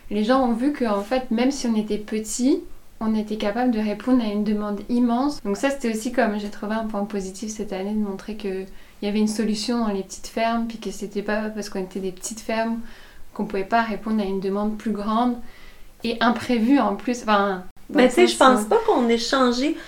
[0.09, 2.61] les gens ont vu qu'en fait, même si on était petit,
[2.99, 5.41] on était capable de répondre à une demande immense.
[5.43, 8.65] Donc ça, c'était aussi comme j'ai trouvé un point positif cette année de montrer que
[9.01, 11.81] il y avait une solution dans les petites fermes, puis que c'était pas parce qu'on
[11.81, 12.79] était des petites fermes
[13.33, 15.37] qu'on pouvait pas répondre à une demande plus grande
[16.03, 17.21] et imprévue en plus.
[17.23, 19.73] Enfin, le tu sais, je pense pas qu'on ait changé.
[19.73, 19.79] Tu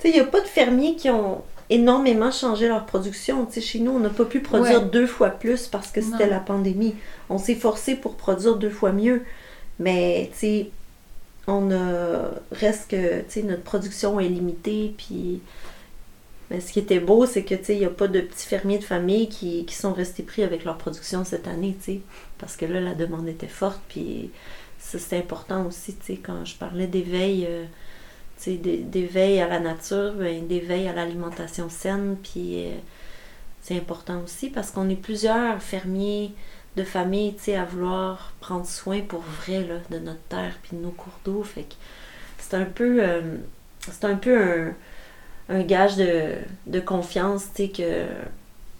[0.00, 3.46] sais, il n'y a pas de fermiers qui ont énormément changé leur production.
[3.46, 4.88] Tu sais, chez nous, on n'a pas pu produire Ouais.
[4.88, 6.94] deux fois plus parce que c'était la pandémie.
[7.30, 9.22] On s'est forcé pour produire deux fois mieux.
[9.78, 10.70] Mais, tu sais,
[11.46, 12.30] on a...
[12.52, 15.40] Reste que, tu sais, notre production est limitée, puis...
[16.50, 18.84] Mais ce qui était beau, c'est que, il n'y a pas de petits fermiers de
[18.84, 21.76] famille qui, qui sont restés pris avec leur production cette année.
[22.38, 24.30] Parce que là, la demande était forte, puis
[24.78, 27.46] ça, c'est important aussi, quand je parlais d'éveil...
[27.48, 27.64] euh,
[28.46, 32.76] d'éveil à la nature, ben, d'éveil à l'alimentation saine, puis euh,
[33.62, 36.32] c'est important aussi parce qu'on est plusieurs fermiers
[36.76, 40.90] de famille, à vouloir prendre soin pour vrai, là, de notre terre puis de nos
[40.90, 41.66] cours d'eau, fait
[42.38, 43.36] c'est un peu, euh,
[43.80, 44.74] c'est un peu un,
[45.48, 46.34] un gage de,
[46.66, 48.06] de confiance, que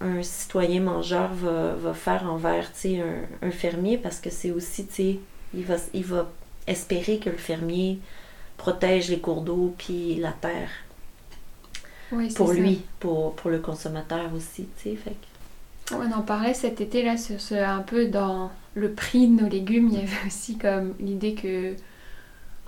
[0.01, 4.93] un citoyen mangeur va, va faire envers, un, un fermier parce que c'est aussi, tu
[4.93, 5.19] sais,
[5.53, 6.29] il va, il va
[6.67, 7.99] espérer que le fermier
[8.57, 10.69] protège les cours d'eau puis la terre
[12.11, 12.53] Oui, pour ça.
[12.53, 14.95] lui, pour, pour le consommateur aussi, tu sais.
[14.95, 19.27] Fait que- On en parlait cet été là, sur ce, un peu dans le prix
[19.27, 21.75] de nos légumes, il y avait aussi comme l'idée que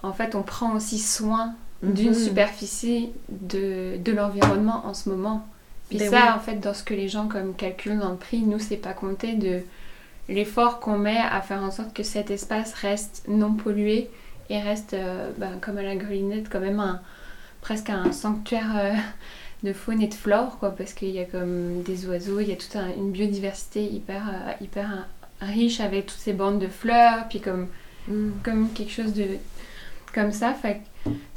[0.03, 2.15] en fait on prend aussi soin d'une Mhm.
[2.15, 5.45] superficie de, de l'environnement en ce moment.
[5.89, 6.29] Puis Ben ça oui.
[6.35, 8.93] en fait dans ce que les gens comme calculent dans le prix, nous c'est pas
[8.93, 9.61] compté de
[10.29, 14.09] l'effort qu'on met à faire en sorte que cet espace reste non pollué
[14.49, 17.01] et reste euh, ben, comme à la Grelinette quand même un
[17.61, 18.93] presque un sanctuaire euh,
[19.63, 22.51] de faune et de flore, quoi, parce qu'il y a comme des oiseaux, il y
[22.51, 25.07] a toute une biodiversité hyper, euh, hyper
[25.41, 27.67] riche avec toutes ces bandes de fleurs, puis comme,
[28.07, 28.29] mm.
[28.43, 29.25] comme quelque chose de
[30.13, 30.53] comme ça.
[30.53, 30.81] Fait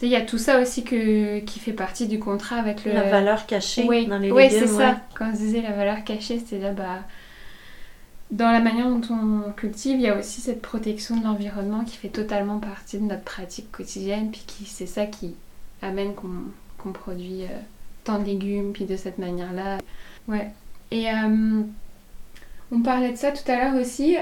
[0.02, 2.92] il y a tout ça aussi que, qui fait partie du contrat avec le...
[2.92, 4.06] La valeur cachée oui.
[4.06, 5.00] dans les Oui, c'est ça.
[5.14, 7.00] Quand je disais la valeur cachée, c'est là, bah...
[8.30, 11.96] Dans la manière dont on cultive, il y a aussi cette protection de l'environnement qui
[11.96, 15.34] fait totalement partie de notre pratique quotidienne, puis qui c'est ça qui
[15.82, 17.58] amène qu'on produit euh,
[18.02, 19.78] tant de légumes, puis de cette manière-là.
[20.26, 20.50] Ouais.
[20.90, 21.62] Et euh,
[22.74, 24.16] on parlait de ça tout à l'heure aussi.
[24.16, 24.20] Euh,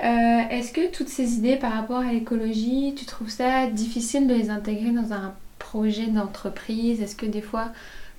[0.51, 4.51] est-ce que toutes ces idées par rapport à l'écologie, tu trouves ça difficile de les
[4.51, 7.01] intégrer dans un projet d'entreprise?
[7.01, 7.69] Est-ce que des fois,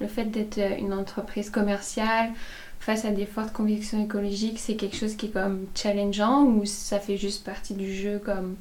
[0.01, 2.31] le fait d'être une entreprise commerciale
[2.79, 6.99] face à des fortes convictions écologiques, c'est quelque chose qui est comme challengeant ou ça
[6.99, 8.55] fait juste partie du jeu comme...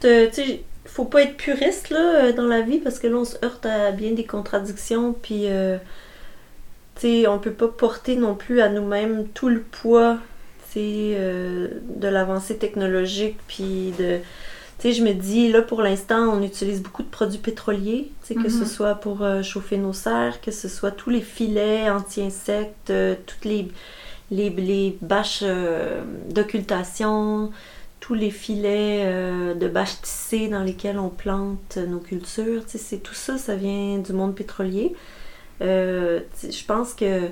[0.00, 3.24] Tu sais, faut pas être puriste là, euh, dans la vie parce que là, on
[3.24, 5.12] se heurte à bien des contradictions.
[5.12, 5.78] Puis, euh,
[7.00, 10.18] sais, on peut pas porter non plus à nous-mêmes tout le poids
[10.76, 13.36] euh, de l'avancée technologique.
[13.48, 14.18] Puis, de.
[14.78, 18.28] Tu sais, je me dis, là, pour l'instant, on utilise beaucoup de produits pétroliers, tu
[18.28, 18.66] sais, que ce mhm.
[18.66, 22.92] soit pour chauffer nos serres, que ce soit tous les filets anti-insectes,
[23.26, 23.66] toutes les,
[24.30, 25.42] les, les bâches
[26.28, 27.50] d'occultation,
[28.00, 32.62] tous les filets euh, de bâches tissées dans lesquels on plante nos cultures.
[32.66, 34.94] C'est tout ça, ça vient du monde pétrolier.
[35.60, 37.28] Euh, je pense que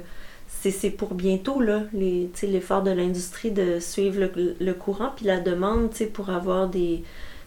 [0.62, 6.68] c'est pour bientôt l'effort de l'industrie de suivre le, courant puis la demande pour avoir
[6.68, 7.04] des,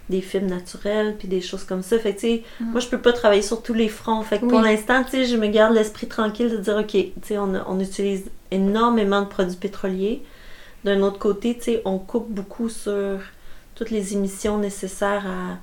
[0.09, 1.99] des films naturels puis des choses comme ça.
[1.99, 2.65] Fait mm.
[2.71, 4.21] moi je peux pas travailler sur tous les fronts.
[4.21, 6.97] Fait pour l'instant, je me garde l'esprit tranquille de dire ok,
[7.31, 10.23] on, on utilise énormément de produits pétroliers.
[10.85, 13.19] D'un autre côté, on coupe beaucoup sur
[13.75, 15.57] toutes les émissions nécessaires à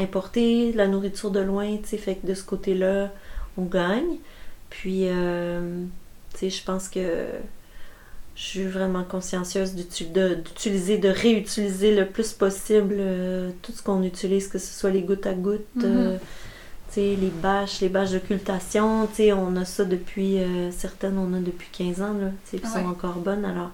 [0.00, 3.10] importer la nourriture de loin, fait que de ce côté-là,
[3.58, 4.18] on gagne.
[4.70, 5.84] Puis, euh,
[6.32, 7.26] tu sais, je pense que
[8.34, 14.48] je suis vraiment consciencieuse d'utiliser, de, réutiliser le plus possible euh, tout ce qu'on utilise,
[14.48, 16.20] que ce soit les gouttes à gouttes, euh, mm-hmm.
[16.90, 20.38] sais, les bâches, les bâches d'occultation, tu sais, on a ça depuis,
[20.70, 23.70] certaines on a depuis 15 ans, là, tu sais, sont encore bonnes, alors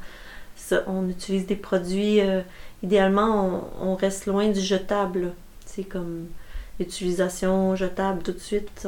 [0.86, 2.20] on utilise des produits.
[2.20, 2.42] Euh,
[2.82, 5.32] idéalement, on, reste loin du jetable.
[5.64, 6.26] C'est comme
[6.78, 8.86] l'utilisation jetable tout de suite.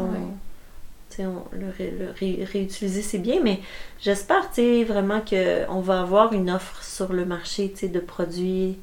[1.52, 3.60] Le, réutiliser, c'est bien, mais
[4.00, 4.50] j'espère
[4.86, 8.78] vraiment qu'on va avoir une offre sur le marché de produits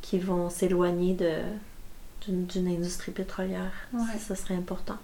[0.00, 1.16] qui vont s'éloigner
[2.26, 3.72] d'une industrie pétrolière.
[4.18, 4.96] Ça, serait important.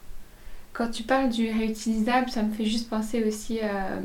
[0.72, 3.96] Quand tu parles du réutilisable, ça me fait juste penser aussi à.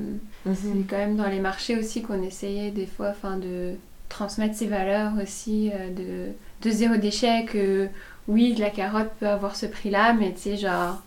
[0.45, 0.55] Mhm.
[0.55, 3.75] C'est quand même dans les marchés aussi qu'on essayait des fois enfin, de
[4.09, 6.31] transmettre ces valeurs aussi euh, de,
[6.67, 7.89] de zéro déchet, que
[8.27, 11.01] oui, la carotte peut avoir ce prix-là, mais tu sais, genre,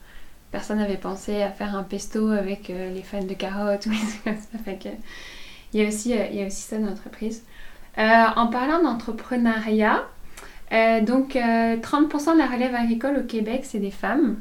[0.51, 3.87] personne n'avait pensé à faire un pesto avec euh, les fans de carottes
[4.67, 7.45] il, y a aussi, euh, il y a aussi ça dans l'entreprise.
[7.97, 10.05] en parlant d'entrepreneuriat,
[11.03, 14.37] donc 30% de la relève agricole au Québec, c'est des femmes.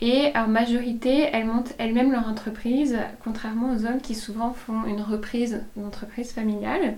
[0.00, 5.00] Et en majorité, elles montent elles-mêmes leur entreprise, contrairement aux hommes qui souvent font une
[5.00, 6.96] reprise d'entreprise familiale.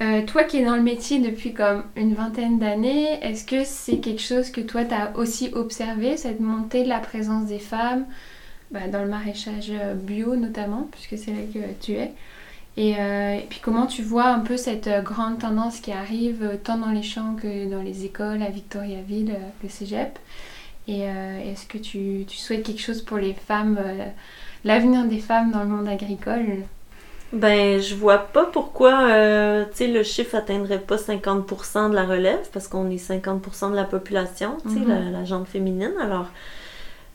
[0.00, 3.98] Euh, toi qui es dans le métier depuis comme une vingtaine d'années, est-ce que c'est
[3.98, 8.04] quelque chose que toi tu as aussi observé, cette montée de la présence des femmes
[8.72, 12.12] bah, dans le maraîchage bio notamment, puisque c'est là que tu es?
[12.76, 16.90] Et, euh, puis comment tu vois un peu cette grande tendance qui arrive tant dans
[16.90, 20.18] les champs que dans les écoles à Victoriaville, le cégep?
[20.86, 24.06] Et euh, est-ce que tu, souhaites quelque chose pour les femmes, euh,
[24.64, 26.64] l'avenir des femmes dans le monde agricole?
[27.34, 32.04] Ben, je vois pas pourquoi, euh, tu sais, le chiffre atteindrait pas 50% de la
[32.04, 35.12] relève, parce qu'on est 50% de la population, tu sais, mhm.
[35.12, 35.92] la, la féminine.
[36.00, 36.26] Alors,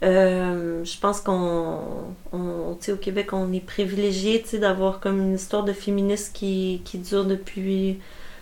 [0.02, 1.80] je pense qu'on,
[2.32, 5.74] on, tu sais, au Québec, on est privilégié, tu sais, d'avoir comme une histoire de
[5.74, 8.00] féministe qui, qui dure depuis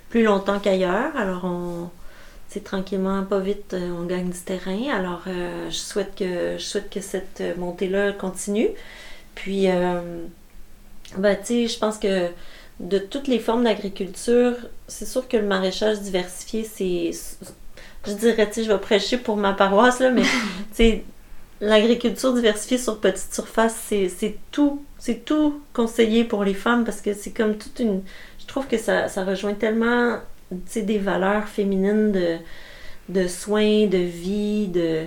[0.10, 1.16] plus longtemps qu'ailleurs.
[1.16, 1.90] Alors, on,
[2.62, 4.90] tranquillement, pas vite, euh, on gagne du terrain.
[4.94, 8.70] Alors, euh, je, souhaite que, je souhaite que cette montée-là continue.
[9.36, 10.26] Puis, euh,
[11.16, 12.30] ben, tu sais, je pense que
[12.80, 14.54] de toutes les formes d'agriculture,
[14.88, 17.12] c'est sûr que le maraîchage diversifié, c'est.
[18.06, 20.28] Je dirais, tu sais, je vais prêcher pour ma paroisse, là, mais, tu
[20.74, 21.04] sais,
[21.62, 24.84] l'agriculture diversifiée sur petite surface, c'est tout.
[25.00, 28.02] C'est tout conseillé pour les femmes parce que c'est comme toute une.
[28.40, 30.18] Je trouve que ça, ça rejoint tellement
[30.52, 32.38] des valeurs féminines de,
[33.10, 35.06] de soins, de vie, de.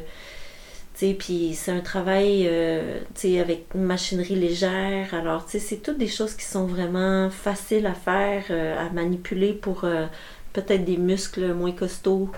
[1.18, 3.00] Puis c'est un travail euh,
[3.40, 5.14] avec une machinerie légère.
[5.14, 9.84] Alors, c'est toutes des choses qui sont vraiment faciles à faire, euh, à manipuler pour
[9.84, 10.06] euh,
[10.52, 12.30] peut-être des muscles moins costauds.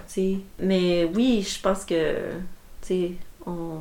[0.60, 2.14] Mais oui, je pense que
[3.46, 3.78] on,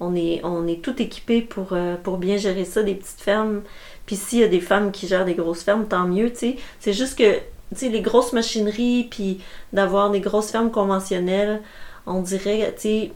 [0.00, 3.62] on est, on est tout équipé pour, pour bien gérer ça, des petites fermes.
[4.06, 6.32] Puis s'il y a des femmes qui gèrent des grosses fermes, tant mieux.
[6.34, 7.40] C'est juste que,
[7.82, 9.40] les grosses machineries, puis
[9.72, 11.62] d'avoir des grosses fermes conventionnelles,
[12.06, 13.12] on dirait, tu sais,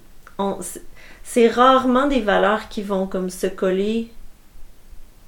[1.25, 4.11] c'est rarement des valeurs qui vont comme se coller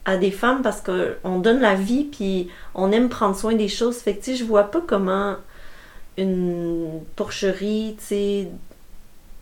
[0.05, 3.98] à des femmes parce qu'on donne la vie puis on aime prendre soin des choses.
[3.98, 5.37] Fait que tu sais, je vois pas comment
[6.18, 8.48] une porcherie, tu sais,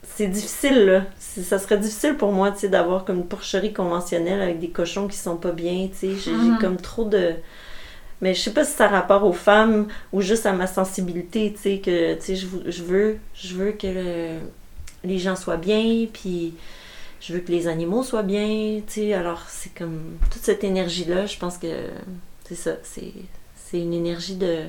[0.03, 1.03] c'est difficile là.
[1.19, 5.09] Ça serait difficile pour moi, tu sais, d'avoir comme une porcherie conventionnelle avec des cochons
[5.09, 6.17] qui sont pas bien, tu sais.
[6.17, 6.59] J'ai Mhm.
[6.59, 7.35] comme trop de...
[8.21, 11.53] Mais je sais pas si ça a rapport aux femmes ou juste à ma sensibilité,
[11.55, 14.41] tu sais, que, tu sais, je, veux, je veux que le-
[15.05, 16.55] les gens soient bien, puis
[17.21, 19.13] je veux que les animaux soient bien, tu.
[19.13, 21.89] Alors, c'est comme toute cette énergie-là, je pense que
[22.45, 23.13] c'est ça, c'est
[23.71, 24.65] c'est une énergie de,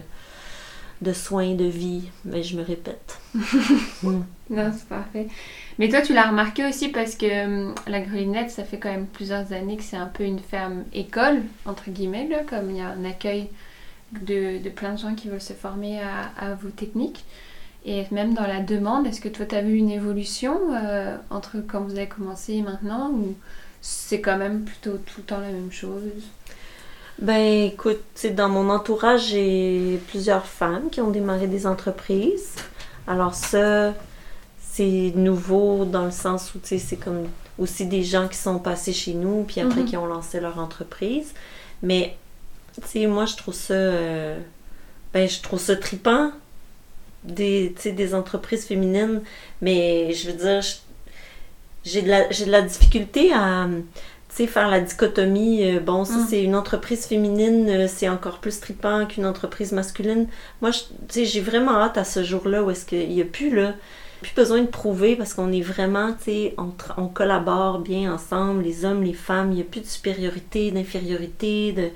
[1.02, 3.20] de soins, de vie, mais je me répète.
[4.54, 5.28] Non, c'est parfait.
[5.80, 9.08] Mais toi, tu l'as remarqué aussi parce que hum, la Grelinette, ça fait quand même
[9.08, 12.90] plusieurs années que c'est un peu une ferme école, entre guillemets, comme il y a
[12.90, 13.48] un accueil
[14.12, 17.24] de, de plein de gens qui veulent se former à vos techniques.
[17.86, 21.58] Et même dans la demande, est-ce que toi, tu as vu une évolution euh, entre
[21.68, 23.36] quand vous avez commencé et maintenant ou
[23.82, 26.04] c'est quand même plutôt tout le temps la même chose?
[27.20, 28.00] Ben écoute,
[28.36, 32.56] dans mon entourage, j'ai plusieurs femmes qui ont démarré des entreprises.
[33.08, 33.94] Alors ça,
[34.60, 37.28] c'est nouveau dans le sens où, c'est comme
[37.60, 39.86] aussi des gens qui sont passés chez nous, puis après Mhm.
[39.86, 41.34] qui ont lancé leur entreprise.
[41.84, 42.16] Mais,
[42.76, 43.74] tu sais, moi, je trouve ça...
[43.74, 44.40] euh,
[45.14, 46.32] ben, je trouve ça tripant,
[47.24, 47.74] des,
[48.16, 49.22] entreprises féminines.
[49.62, 50.62] Mais, je veux dire,
[51.84, 53.68] j'ai de, la- j'ai de la difficulté à
[54.48, 56.26] faire la dichotomie, euh, bon, si Mm.
[56.30, 60.28] c'est une entreprise féminine, euh, c'est encore plus tripant qu'une entreprise masculine.
[60.62, 60.72] Moi,
[61.14, 63.74] j'ai vraiment hâte à ce jour-là où est-ce qu'il n'y a plus, là,
[64.22, 68.64] plus besoin de prouver parce qu'on est vraiment, tu sais, on, on collabore bien ensemble,
[68.64, 71.92] les hommes, les femmes, il n'y a plus de supériorité, d'infériorité, de, tu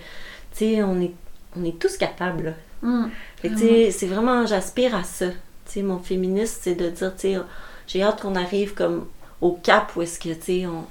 [0.76, 1.14] sais, on est,
[1.58, 2.52] on est tous capables, là.
[3.58, 5.28] Sais, c'est vraiment, j'aspire à ça.
[5.78, 7.46] Mon féministe, c'est de dire,
[7.88, 9.08] j'ai hâte qu'on arrive comme
[9.42, 10.86] au cap où est-ce que, tu sais, on...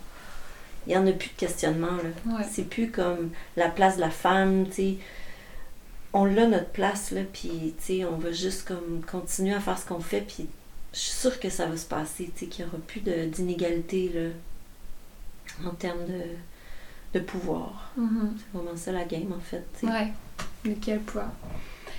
[0.86, 2.36] il n'y en a plus de questionnement, là.
[2.36, 2.44] Ouais.
[2.50, 4.96] C'est plus comme la place de la femme, tu sais.
[6.12, 9.78] On l'a notre place, là, puis, tu sais, on va juste comme continuer à faire
[9.78, 10.46] ce qu'on fait, puis
[10.92, 14.10] je suis sûre que ça va se passer, tu sais, qu'il n'y aura plus d'inégalité,
[14.14, 17.90] là, en termes de, de pouvoir.
[17.96, 18.36] mhm.
[18.36, 19.92] C'est vraiment ça la game, en fait, tu sais.
[19.92, 20.12] Ouais,
[20.64, 21.32] de quel poids.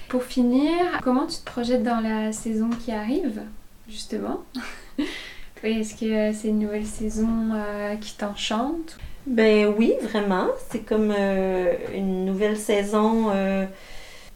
[0.10, 0.72] Pour finir,
[1.04, 3.41] comment tu te projettes dans la saison qui arrive,
[3.88, 4.44] justement?
[5.63, 8.98] Est-ce que euh, c'est une nouvelle saison euh, qui t'enchante?
[9.26, 10.48] Ben oui, vraiment.
[10.70, 13.65] C'est comme euh, une nouvelle saison euh,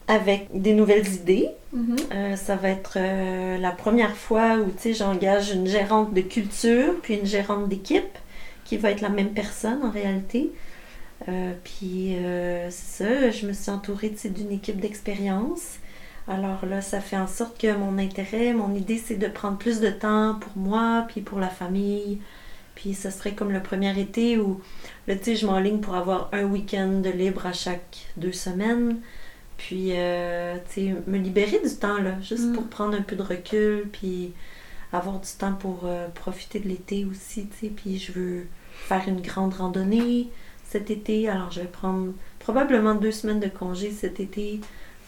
[0.07, 1.49] avec des nouvelles idées.
[1.73, 1.95] Mhm.
[2.11, 2.97] Euh, ça va être
[3.59, 8.17] la première fois où j'engage une gérante de culture puis une gérante d'équipe
[8.65, 10.51] qui va être la même personne en réalité.
[11.27, 15.77] Euh, puis euh, c'est ça, je me suis entourée d'une équipe d'expérience.
[16.27, 19.79] Alors là, ça fait en sorte que mon intérêt, mon idée, c'est de prendre plus
[19.79, 22.19] de temps pour moi, puis pour la famille.
[22.75, 24.61] Puis ce serait comme le premier été où,
[25.07, 28.99] là, tu sais, je m'enligne pour avoir un week-end de libre à chaque deux semaines.
[29.57, 32.53] Puis, euh, tu sais, me libérer du temps, là, juste Mm.
[32.53, 34.31] pour prendre un peu de recul, puis
[34.93, 37.73] avoir du temps pour profiter de l'été aussi, tu sais.
[37.75, 40.29] Puis je veux faire une grande randonnée
[40.69, 41.29] cet été.
[41.29, 44.59] Alors, je vais prendre probablement deux semaines de congé cet été,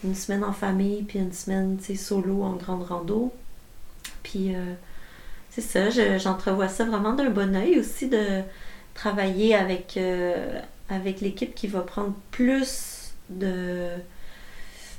[0.04, 3.32] une semaine en famille, puis une semaine, tu sais, solo en grande rando.
[4.22, 4.74] Puis, euh,
[5.50, 8.42] c'est ça, je- j'entrevois ça vraiment d'un bon oeil aussi de
[8.94, 13.88] travailler avec, euh, avec l'équipe qui va prendre plus de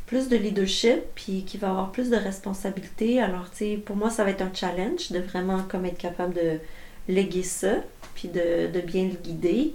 [0.06, 3.22] plus de leadership puis qui va avoir plus de responsabilités.
[3.22, 6.34] Alors, tu sais, pour moi, ça va être un challenge de vraiment comme être capable
[6.36, 6.60] de
[7.08, 7.76] léguer ça,
[8.14, 9.74] puis de, de bien le guider,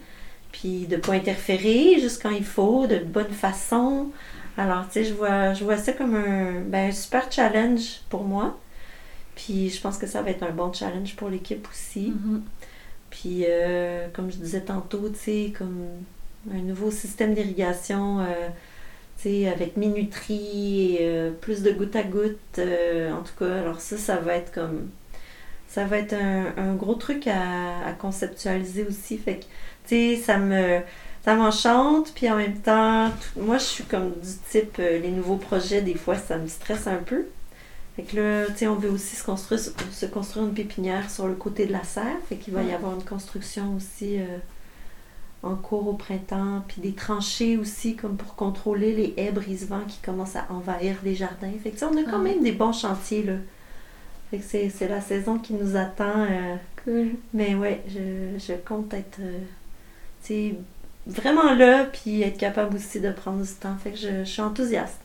[0.53, 4.09] puis de pas interférer juste quand il faut, de bonne façon.
[4.57, 8.25] Alors, tu sais, je vois, je vois ça comme un, ben, un super challenge pour
[8.25, 8.59] moi.
[9.37, 12.11] Puis je pense que ça va être un bon challenge pour l'équipe aussi.
[12.11, 12.43] Mhm.
[13.11, 15.87] Puis, euh, comme je disais tantôt, tu sais, comme
[16.53, 18.49] un nouveau système d'irrigation, euh,
[19.17, 22.59] tu sais, avec minuterie, et, euh, plus de goutte à goutte.
[22.59, 24.89] en tout cas, alors ça, ça va être comme.
[25.69, 29.19] Ça va être un, un gros truc à, à conceptualiser aussi.
[29.19, 29.45] Fait que,
[29.89, 30.81] tu sais, ça me.
[31.25, 35.11] Ça m'enchante, puis en même temps, tout- moi je suis comme du type, euh, les
[35.11, 37.27] nouveaux projets, des fois ça me stresse un peu.
[37.97, 41.27] Fait que là, tu sais, on veut aussi se construire, se construire une pépinière sur
[41.27, 42.17] le côté de la serre.
[42.29, 44.39] Fait qu'il va y avoir une construction aussi euh,
[45.43, 46.63] en cours au printemps.
[46.69, 51.15] Puis des tranchées aussi, comme pour contrôler les haies brise-vent qui commencent à envahir les
[51.17, 51.51] jardins.
[51.63, 53.35] Fait que on a quand même des bons chantiers, là.
[54.31, 56.23] Fait que c'est c'est la saison qui nous attend.
[56.31, 57.11] euh, Cool.
[57.35, 59.39] Mais ouais, je, je compte être euh,
[60.29, 60.55] sais,
[61.07, 63.77] vraiment là, puis être capable aussi de prendre du temps.
[63.83, 65.01] Fait que je, je suis enthousiaste.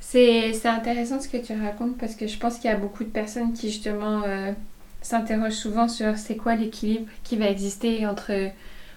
[0.00, 3.04] C'est c'est intéressant ce que tu racontes parce que je pense qu'il y a beaucoup
[3.04, 4.52] de personnes qui justement euh,
[5.00, 8.50] s'interrogent souvent sur c'est quoi l'équilibre qui va exister entre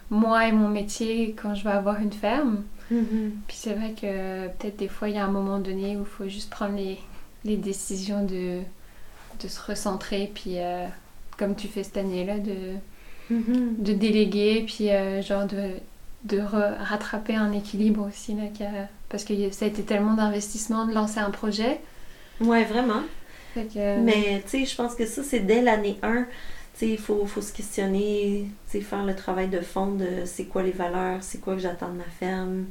[0.09, 2.63] moi et mon métier quand je vais avoir une ferme.
[3.47, 6.05] Puis c'est vrai que peut-être des fois il y a un moment donné où il
[6.05, 6.99] faut juste prendre les,
[7.43, 8.59] les décisions de,
[9.41, 10.85] de se recentrer, puis euh,
[11.37, 12.75] comme tu fais cette année-là, de,
[13.29, 13.75] Mhm.
[13.79, 15.71] de déléguer, puis euh, genre de,
[16.23, 18.35] de rattraper un équilibre aussi.
[18.35, 21.79] Là, a- parce que ça a été tellement d'investissement de lancer un projet.
[22.39, 23.03] Ouais, vraiment.
[23.55, 26.23] Que- Mais tu sais, je pense que ça, c'est dès l'année 1.
[26.73, 30.25] Tu sais, il faut, faut se questionner, tu sais, faire le travail de fond de
[30.25, 32.65] c'est quoi les valeurs, c'est quoi que j'attends de ma ferme,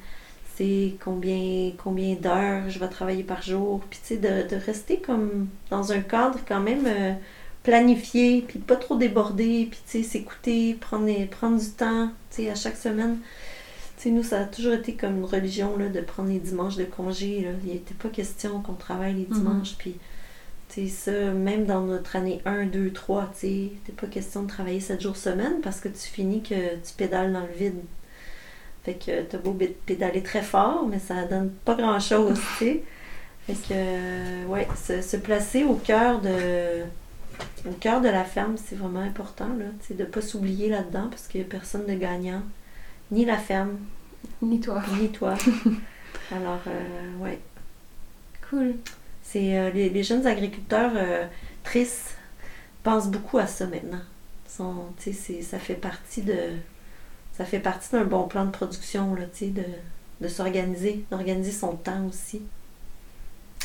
[0.56, 3.80] c'est combien, combien d'heures je vais travailler par jour.
[3.90, 7.14] Puis tu sais, de, de rester comme dans un cadre quand même euh,
[7.64, 12.50] planifié, puis pas trop débordé, puis tu sais, s'écouter, prendre, prendre du temps, tu sais,
[12.50, 13.18] à chaque semaine.
[13.96, 16.76] Tu sais, nous, ça a toujours été comme une religion, là, de prendre les dimanches
[16.76, 17.50] de congé, là.
[17.64, 19.34] Il n'était pas question qu'on travaille les Mhm.
[19.38, 19.96] dimanches, puis...
[20.74, 24.42] Tu sais, ça, même dans notre année 1, 2, 3, tu sais, t'es pas question
[24.42, 27.80] de travailler 7 jours semaine parce que tu finis que tu pédales dans le vide.
[28.82, 29.56] Fait que t'as beau
[29.86, 32.82] pédaler très fort, mais ça donne pas grand chose, tu sais.
[33.46, 36.82] Fait que, ouais, se, se placer au cœur de
[37.66, 39.66] au cœur de la ferme, c'est vraiment important, là.
[39.94, 42.42] De pas s'oublier là-dedans parce qu'il y a personne de gagnant.
[43.10, 43.78] Ni la ferme,
[44.42, 44.82] Ni toi.
[45.00, 45.34] ni toi.
[46.32, 47.38] Alors, euh, ouais.
[48.48, 48.74] Cool.
[49.22, 51.26] C'est euh, les, les jeunes agriculteurs euh,
[51.62, 52.16] tristes
[52.82, 54.02] pensent beaucoup à ça maintenant.
[54.48, 54.84] Sont,
[55.42, 56.50] ça fait partie de
[57.36, 59.62] ça fait partie d'un bon plan de production là, de,
[60.20, 62.42] de s'organiser, d'organiser son temps aussi.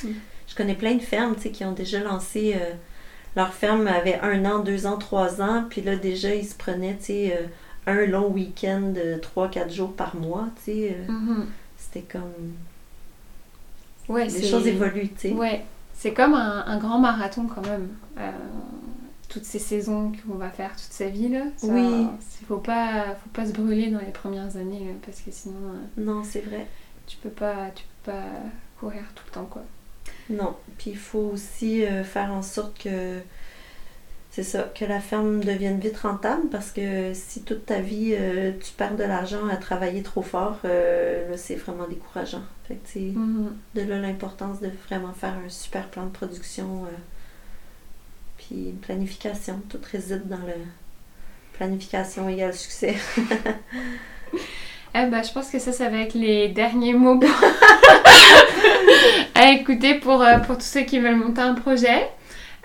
[0.03, 0.09] Mm.
[0.47, 2.73] Je connais plein de fermes qui ont déjà lancé euh,
[3.35, 6.97] leur ferme avait un an, deux ans, trois ans, puis là déjà ils se prenaient
[6.97, 7.47] tu sais, euh,
[7.87, 10.47] un long week-end de trois, quatre jours par mois.
[10.57, 11.45] tu sais, euh, Mhm.
[11.77, 12.53] C'était comme
[14.07, 15.09] Ouais, les choses évoluent.
[15.09, 15.31] tu sais.
[15.33, 15.63] Ouais,
[15.93, 17.89] c'est comme un, un grand marathon quand même.
[18.17, 18.31] Euh,
[19.27, 21.43] toutes ces saisons qu'on va faire toute sa vie là.
[21.57, 22.07] Ça, Oui.
[22.41, 25.55] Il faut pas, faut pas se brûler dans les premières années là, parce que sinon
[25.97, 26.65] Non, c'est vrai.
[27.05, 28.23] tu peux pas, tu peux pas
[28.79, 29.61] courir tout le temps quoi.
[30.29, 33.19] Non, puis il faut aussi euh, faire en sorte que
[34.31, 38.51] c'est ça, que la ferme devienne vite rentable parce que si toute ta vie euh,
[38.63, 42.43] tu perds de l'argent à travailler trop fort, euh, là c'est vraiment décourageant.
[42.67, 43.55] Fait que Mhm.
[43.73, 46.89] de là l'importance de vraiment faire un super plan de production, euh,
[48.37, 49.59] puis une planification.
[49.67, 50.53] Tout réside dans le
[51.53, 52.95] planification égale succès.
[54.95, 57.29] Eh ben, je pense que ça, ça va être les derniers mots pour-
[59.39, 62.09] à écouter pour, euh, pour tous ceux qui veulent monter un projet.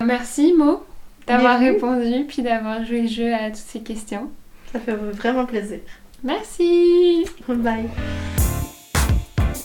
[0.04, 0.82] Merci Mo
[1.24, 4.28] d'avoir répondu puis d'avoir joué le jeu à toutes ces questions.
[4.72, 5.78] Ça fait vraiment plaisir.
[6.24, 7.88] Merci Bye.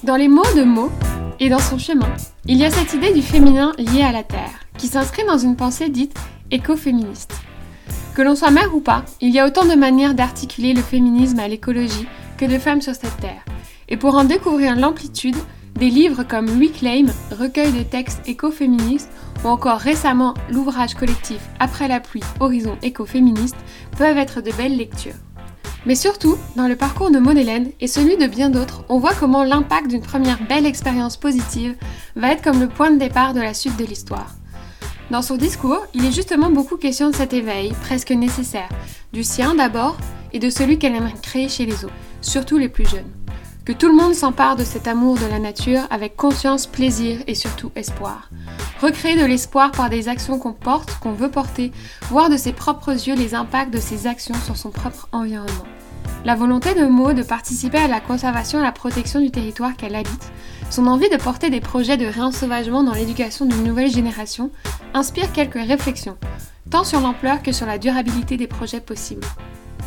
[0.03, 0.91] Dans les mots de Mo
[1.39, 2.13] et dans son chemin,
[2.45, 5.55] il y a cette idée du féminin lié à la terre, qui s'inscrit dans une
[5.55, 6.15] pensée dite
[6.51, 7.33] écoféministe.
[8.15, 11.39] Que l'on soit mère ou pas, il y a autant de manières d'articuler le féminisme
[11.39, 12.07] à l'écologie
[12.37, 13.43] que de femmes sur cette terre.
[13.87, 15.35] Et pour en découvrir l'amplitude,
[15.79, 19.09] des livres comme Reclaim, recueil de textes écoféministes,
[19.45, 23.55] ou encore récemment l'ouvrage collectif Après la pluie, Horizon écoféministe,
[23.97, 25.13] peuvent être de belles lectures.
[25.85, 29.13] Mais surtout, dans le parcours de Maud Hélène et celui de bien d'autres, on voit
[29.13, 31.77] comment l'impact d'une première belle expérience positive
[32.17, 34.35] va être comme le point de départ de la suite de l'histoire.
[35.11, 38.69] Dans son discours, il est justement beaucoup question de cet éveil, presque nécessaire,
[39.13, 39.97] du sien d'abord
[40.33, 43.09] et de celui qu'elle aimerait créer chez les autres, surtout les plus jeunes.
[43.69, 47.35] Que tout le monde s'empare de cet amour de la nature avec conscience, plaisir et
[47.35, 48.31] surtout espoir.
[48.81, 51.71] Recréer de l'espoir par des actions qu'on porte, qu'on veut porter,
[52.09, 55.67] voir de ses propres yeux les impacts de ses actions sur son propre environnement.
[56.25, 59.77] La volonté de Mo de participer à la conservation et à la protection du territoire
[59.77, 60.31] qu'elle habite,
[60.71, 64.49] son envie de porter des projets de réensauvagement dans l'éducation d'une nouvelle génération,
[64.95, 66.17] inspire quelques réflexions,
[66.71, 69.27] tant sur l'ampleur que sur la durabilité des projets possibles.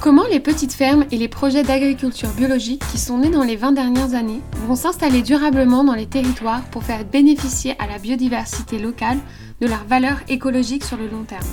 [0.02, 3.70] Comment les petites fermes et les projets d'agriculture biologique qui sont nés dans les 20
[3.70, 9.18] dernières années vont s'installer durablement dans les territoires pour faire bénéficier à la biodiversité locale
[9.60, 11.46] de leur valeur écologique sur le long terme?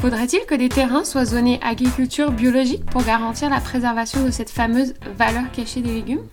[0.00, 4.94] Faudrait-il que des terrains soient zonés agriculture biologique pour garantir la préservation de cette fameuse
[5.18, 6.24] valeur cachée des légumes?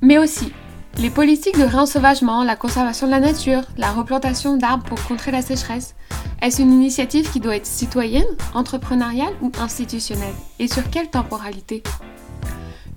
[0.00, 0.54] Mais aussi,
[0.96, 5.42] les politiques de réensauvagement, la conservation de la nature, la replantation d'arbres pour contrer la
[5.42, 5.94] sécheresse,
[6.42, 8.24] est-ce une initiative qui doit être citoyenne,
[8.54, 10.34] entrepreneuriale ou institutionnelle?
[10.58, 11.82] Et sur quelle temporalité?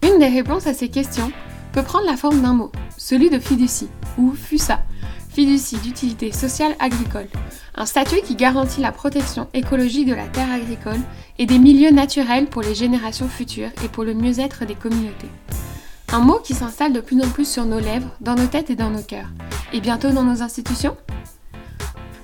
[0.01, 1.31] Une des réponses à ces questions
[1.73, 4.79] peut prendre la forme d'un mot, celui de fiducie, ou FUSA.
[5.33, 7.27] fiducie d'utilité sociale agricole,
[7.75, 10.99] un statut qui garantit la protection écologique de la terre agricole
[11.39, 15.29] et des milieux naturels pour les générations futures et pour le mieux-être des communautés.
[16.11, 18.75] Un mot qui s'installe de plus en plus sur nos lèvres, dans nos têtes et
[18.75, 19.29] dans nos cœurs,
[19.73, 20.95] et bientôt dans nos institutions?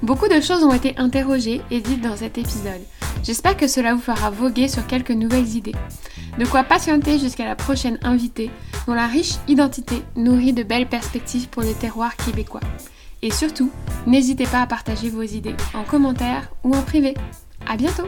[0.02, 2.82] Beaucoup de choses ont été interrogées et dites dans cet épisode.
[3.24, 5.76] J'espère que cela vous fera voguer sur quelques nouvelles idées.
[6.38, 8.50] De quoi patienter jusqu'à la prochaine invitée,
[8.88, 12.62] dont la riche identité nourrit de belles perspectives pour le terroir québécois.
[13.22, 13.72] Et surtout,
[14.08, 17.14] n'hésitez pas à partager vos idées en commentaire ou en privé.
[17.68, 18.08] À bientôt!